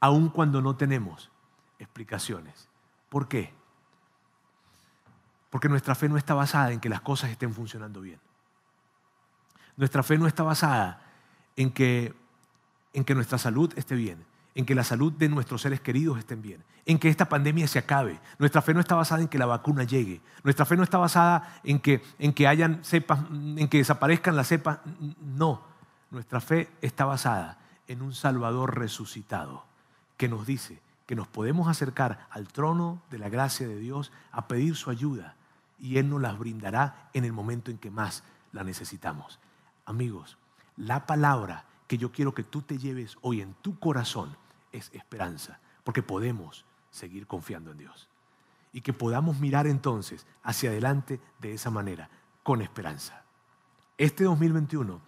aún 0.00 0.30
cuando 0.30 0.62
no 0.62 0.76
tenemos 0.76 1.30
explicaciones. 1.78 2.70
¿Por 3.10 3.28
qué? 3.28 3.52
Porque 5.50 5.68
nuestra 5.68 5.94
fe 5.94 6.08
no 6.08 6.16
está 6.16 6.32
basada 6.32 6.72
en 6.72 6.80
que 6.80 6.88
las 6.88 7.02
cosas 7.02 7.28
estén 7.28 7.52
funcionando 7.52 8.00
bien. 8.00 8.18
Nuestra 9.76 10.02
fe 10.02 10.16
no 10.16 10.26
está 10.26 10.42
basada 10.42 11.02
en 11.54 11.70
que, 11.70 12.14
en 12.94 13.04
que 13.04 13.14
nuestra 13.14 13.36
salud 13.36 13.70
esté 13.76 13.94
bien, 13.94 14.24
en 14.54 14.64
que 14.64 14.74
la 14.74 14.82
salud 14.82 15.12
de 15.12 15.28
nuestros 15.28 15.60
seres 15.60 15.82
queridos 15.82 16.18
estén 16.18 16.40
bien, 16.40 16.64
en 16.86 16.98
que 16.98 17.10
esta 17.10 17.28
pandemia 17.28 17.68
se 17.68 17.78
acabe. 17.78 18.20
Nuestra 18.38 18.62
fe 18.62 18.72
no 18.72 18.80
está 18.80 18.94
basada 18.94 19.20
en 19.20 19.28
que 19.28 19.36
la 19.36 19.44
vacuna 19.44 19.84
llegue. 19.84 20.22
Nuestra 20.44 20.64
fe 20.64 20.78
no 20.78 20.82
está 20.82 20.96
basada 20.96 21.60
en 21.62 21.78
que, 21.78 22.02
en 22.18 22.32
que 22.32 22.48
hayan 22.48 22.82
cepas, 22.84 23.20
en 23.30 23.68
que 23.68 23.76
desaparezcan 23.76 24.34
las 24.34 24.48
cepas. 24.48 24.78
No. 25.20 25.68
Nuestra 26.10 26.40
fe 26.40 26.68
está 26.82 27.04
basada 27.04 27.58
en 27.86 28.02
un 28.02 28.12
Salvador 28.12 28.78
resucitado 28.78 29.64
que 30.16 30.28
nos 30.28 30.46
dice 30.46 30.80
que 31.06 31.16
nos 31.16 31.26
podemos 31.26 31.68
acercar 31.68 32.26
al 32.30 32.48
trono 32.48 33.02
de 33.10 33.18
la 33.18 33.28
gracia 33.28 33.66
de 33.66 33.78
Dios 33.78 34.12
a 34.30 34.46
pedir 34.46 34.76
su 34.76 34.90
ayuda 34.90 35.34
y 35.78 35.98
Él 35.98 36.08
nos 36.08 36.20
las 36.20 36.38
brindará 36.38 37.10
en 37.14 37.24
el 37.24 37.32
momento 37.32 37.70
en 37.70 37.78
que 37.78 37.90
más 37.90 38.22
la 38.52 38.64
necesitamos. 38.64 39.40
Amigos, 39.86 40.38
la 40.76 41.06
palabra 41.06 41.64
que 41.86 41.98
yo 41.98 42.12
quiero 42.12 42.34
que 42.34 42.44
tú 42.44 42.62
te 42.62 42.78
lleves 42.78 43.16
hoy 43.22 43.40
en 43.40 43.54
tu 43.54 43.78
corazón 43.78 44.36
es 44.70 44.90
esperanza, 44.94 45.58
porque 45.82 46.02
podemos 46.02 46.64
seguir 46.90 47.26
confiando 47.26 47.72
en 47.72 47.78
Dios. 47.78 48.08
Y 48.72 48.82
que 48.82 48.92
podamos 48.92 49.40
mirar 49.40 49.66
entonces 49.66 50.26
hacia 50.42 50.70
adelante 50.70 51.20
de 51.40 51.54
esa 51.54 51.70
manera, 51.70 52.08
con 52.44 52.62
esperanza. 52.62 53.24
Este 53.98 54.24
2021, 54.24 55.00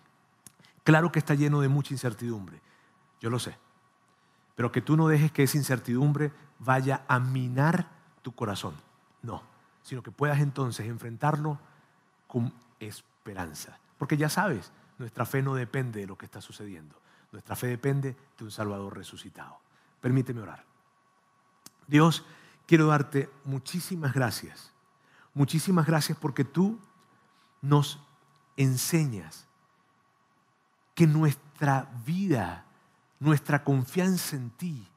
claro 0.85 1.13
que 1.13 1.19
está 1.19 1.35
lleno 1.35 1.61
de 1.61 1.69
mucha 1.69 1.95
incertidumbre, 1.95 2.61
yo 3.21 3.31
lo 3.31 3.39
sé, 3.39 3.57
pero 4.55 4.73
que 4.73 4.81
tú 4.83 4.97
no 4.97 5.09
dejes 5.09 5.33
que 5.33 5.43
esa 5.43 5.57
incertidumbre 5.57 6.33
vaya 6.59 7.05
a 7.09 7.19
minar 7.19 7.89
tu 8.23 8.33
corazón, 8.33 8.75
no, 9.23 9.43
sino 9.83 10.03
que 10.03 10.11
puedas 10.11 10.41
entonces 10.41 10.87
enfrentarlo 10.87 11.59
con 12.27 12.53
esperanza, 12.79 13.79
porque 13.99 14.17
ya 14.17 14.29
sabes, 14.29 14.73
nuestra 14.99 15.27
fe 15.27 15.43
no 15.43 15.55
depende 15.55 16.01
de 16.01 16.07
lo 16.07 16.17
que 16.17 16.27
está 16.27 16.41
sucediendo. 16.41 17.03
Nuestra 17.33 17.57
fe 17.57 17.67
depende 17.67 18.15
de 18.39 18.45
un 18.45 18.51
Salvador 18.51 18.97
resucitado. 18.97 19.59
Permíteme 20.01 20.43
orar. 20.43 20.65
Dios, 21.87 22.25
quiero 22.67 22.87
darte 22.87 23.31
muchísimas 23.45 24.13
gracias. 24.13 24.73
Muchísimas 25.35 25.87
gracias 25.87 26.19
porque 26.19 26.45
tú 26.45 26.79
nos 27.63 27.99
enseñas 28.57 29.49
nuestra 31.07 31.91
vida, 32.05 32.65
nuestra 33.21 33.65
confianza 33.65 34.37
en 34.37 34.51
ti, 34.51 34.89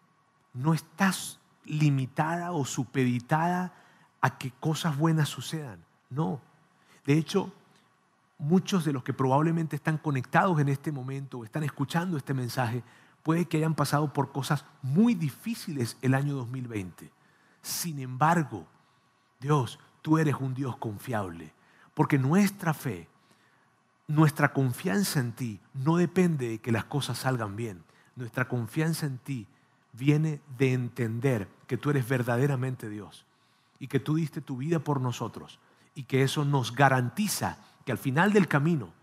no 0.54 0.74
está 0.74 1.12
limitada 1.66 2.52
o 2.52 2.66
supeditada 2.66 3.74
a 4.22 4.38
que 4.38 4.52
cosas 4.52 4.98
buenas 4.98 5.30
sucedan. 5.30 5.84
No. 6.10 6.42
De 7.06 7.18
hecho, 7.18 7.54
muchos 8.38 8.86
de 8.86 8.94
los 8.94 9.04
que 9.04 9.14
probablemente 9.14 9.76
están 9.76 9.98
conectados 9.98 10.60
en 10.60 10.70
este 10.70 10.92
momento 10.92 11.40
o 11.40 11.44
están 11.44 11.64
escuchando 11.64 12.18
este 12.18 12.34
mensaje, 12.34 12.84
puede 13.24 13.46
que 13.46 13.58
hayan 13.58 13.76
pasado 13.76 14.12
por 14.14 14.32
cosas 14.32 14.66
muy 14.82 15.14
difíciles 15.16 15.98
el 16.02 16.14
año 16.14 16.36
2020. 16.36 17.12
Sin 17.62 18.00
embargo, 18.00 18.68
Dios, 19.40 19.80
tú 20.02 20.18
eres 20.18 20.36
un 20.40 20.54
Dios 20.54 20.78
confiable, 20.78 21.54
porque 21.94 22.18
nuestra 22.18 22.74
fe, 22.74 23.08
nuestra 24.08 24.54
confianza 24.54 25.20
en 25.20 25.32
ti 25.34 25.60
no 25.74 25.98
depende 25.98 26.50
de 26.50 26.60
que 26.60 26.72
las 26.72 26.86
cosas 26.86 27.20
salgan 27.20 27.56
bien. 27.56 27.84
Nuestra 28.16 28.48
confianza 28.48 29.06
en 29.06 29.18
ti 29.18 29.48
viene 29.94 30.42
de 30.58 30.74
entender 30.74 31.48
que 31.68 31.78
tú 31.78 31.90
eres 31.90 32.08
verdaderamente 32.08 32.90
Dios 32.90 33.26
y 33.80 33.88
que 33.88 34.00
tú 34.00 34.16
diste 34.16 34.42
tu 34.42 34.58
vida 34.58 34.80
por 34.80 35.02
nosotros 35.02 35.60
y 35.96 36.04
que 36.04 36.24
eso 36.24 36.46
nos 36.46 36.76
garantiza 36.76 37.58
que 37.86 37.92
al 37.92 37.98
final 37.98 38.34
del 38.34 38.48
camino 38.48 38.94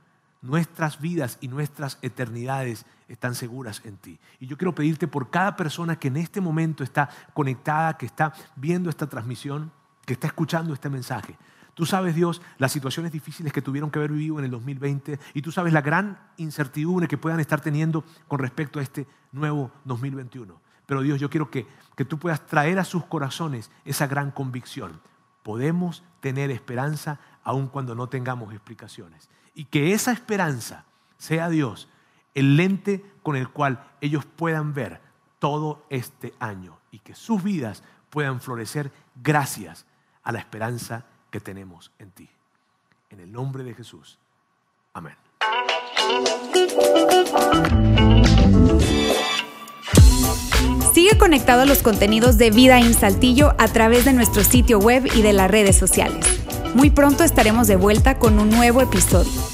nuestras 0.42 1.00
vidas 1.00 1.38
y 1.40 1.48
nuestras 1.48 1.98
eternidades 2.02 2.84
están 3.08 3.34
seguras 3.34 3.80
en 3.84 3.96
ti. 3.96 4.18
Y 4.40 4.46
yo 4.46 4.56
quiero 4.56 4.74
pedirte 4.74 5.06
por 5.06 5.30
cada 5.30 5.56
persona 5.56 5.98
que 5.98 6.08
en 6.08 6.16
este 6.16 6.40
momento 6.40 6.82
está 6.82 7.08
conectada, 7.32 7.96
que 7.96 8.06
está 8.06 8.32
viendo 8.56 8.90
esta 8.90 9.06
transmisión, 9.06 9.70
que 10.04 10.14
está 10.14 10.26
escuchando 10.26 10.74
este 10.74 10.90
mensaje. 10.90 11.36
Tú 11.74 11.87
sabes, 11.87 12.14
Dios, 12.14 12.42
las 12.58 12.72
situaciones 12.72 13.12
difíciles 13.12 13.52
que 13.52 13.62
tuvieron 13.62 13.90
que 13.90 13.98
haber 13.98 14.12
vivido 14.12 14.38
en 14.38 14.44
el 14.44 14.50
2020 14.50 15.18
y 15.32 15.42
tú 15.42 15.50
sabes 15.52 15.72
la 15.72 15.80
gran 15.80 16.18
incertidumbre 16.37 17.08
que 17.08 17.16
puedan 17.16 17.40
estar 17.40 17.61
teniendo 17.61 18.04
con 18.28 18.40
respecto 18.40 18.78
a 18.78 18.82
este 18.82 19.06
nuevo 19.32 19.70
2021. 19.85 20.61
Pero 20.85 21.00
Dios, 21.00 21.18
yo 21.18 21.30
quiero 21.30 21.50
que, 21.50 21.66
que 21.96 22.04
tú 22.04 22.18
puedas 22.18 22.44
traer 22.46 22.78
a 22.78 22.85
sus 22.85 23.04
corazones 23.06 23.70
esa 23.85 24.06
gran 24.06 24.30
convicción. 24.30 25.00
Podemos 25.42 26.04
tener 26.20 26.50
esperanza 26.50 27.18
aun 27.42 27.68
cuando 27.68 27.94
no 27.94 28.08
tengamos 28.08 28.52
explicaciones. 28.52 29.30
Y 29.54 29.64
que 29.64 29.92
esa 29.92 30.12
esperanza 30.12 30.85
sea 31.16 31.48
Dios 31.48 31.88
el 32.35 32.56
lente 32.56 33.04
con 33.22 33.37
el 33.37 33.48
cual 33.48 33.85
ellos 34.00 34.24
puedan 34.24 34.74
ver 34.74 35.00
todo 35.38 35.85
este 35.88 36.35
año 36.38 36.78
y 36.90 36.98
que 36.98 37.14
sus 37.14 37.42
vidas 37.42 37.82
puedan 38.11 38.40
florecer 38.40 38.92
gracias 39.22 39.87
a 40.22 40.32
la 40.32 40.38
esperanza 40.38 41.06
que 41.33 41.40
tenemos 41.40 41.90
en 41.99 42.12
ti. 42.12 42.29
En 43.11 43.18
el 43.18 43.33
nombre 43.33 43.64
de 43.64 43.75
Jesús. 43.75 44.21
Amén. 44.92 45.16
Sigue 50.92 51.18
conectado 51.18 51.62
a 51.62 51.64
los 51.64 51.83
contenidos 51.83 52.38
de 52.38 52.51
Vida 52.51 52.79
en 52.79 52.95
Saltillo 52.95 53.55
a 53.59 53.66
través 53.68 54.05
de 54.05 54.12
nuestro 54.12 54.45
sitio 54.45 54.79
web 54.79 55.07
y 55.14 55.23
de 55.23 55.33
las 55.33 55.51
redes 55.51 55.77
sociales. 55.77 56.25
Muy 56.75 56.90
pronto 56.90 57.25
estaremos 57.25 57.66
de 57.66 57.77
vuelta 57.77 58.18
con 58.18 58.38
un 58.38 58.51
nuevo 58.51 58.81
episodio. 58.83 59.51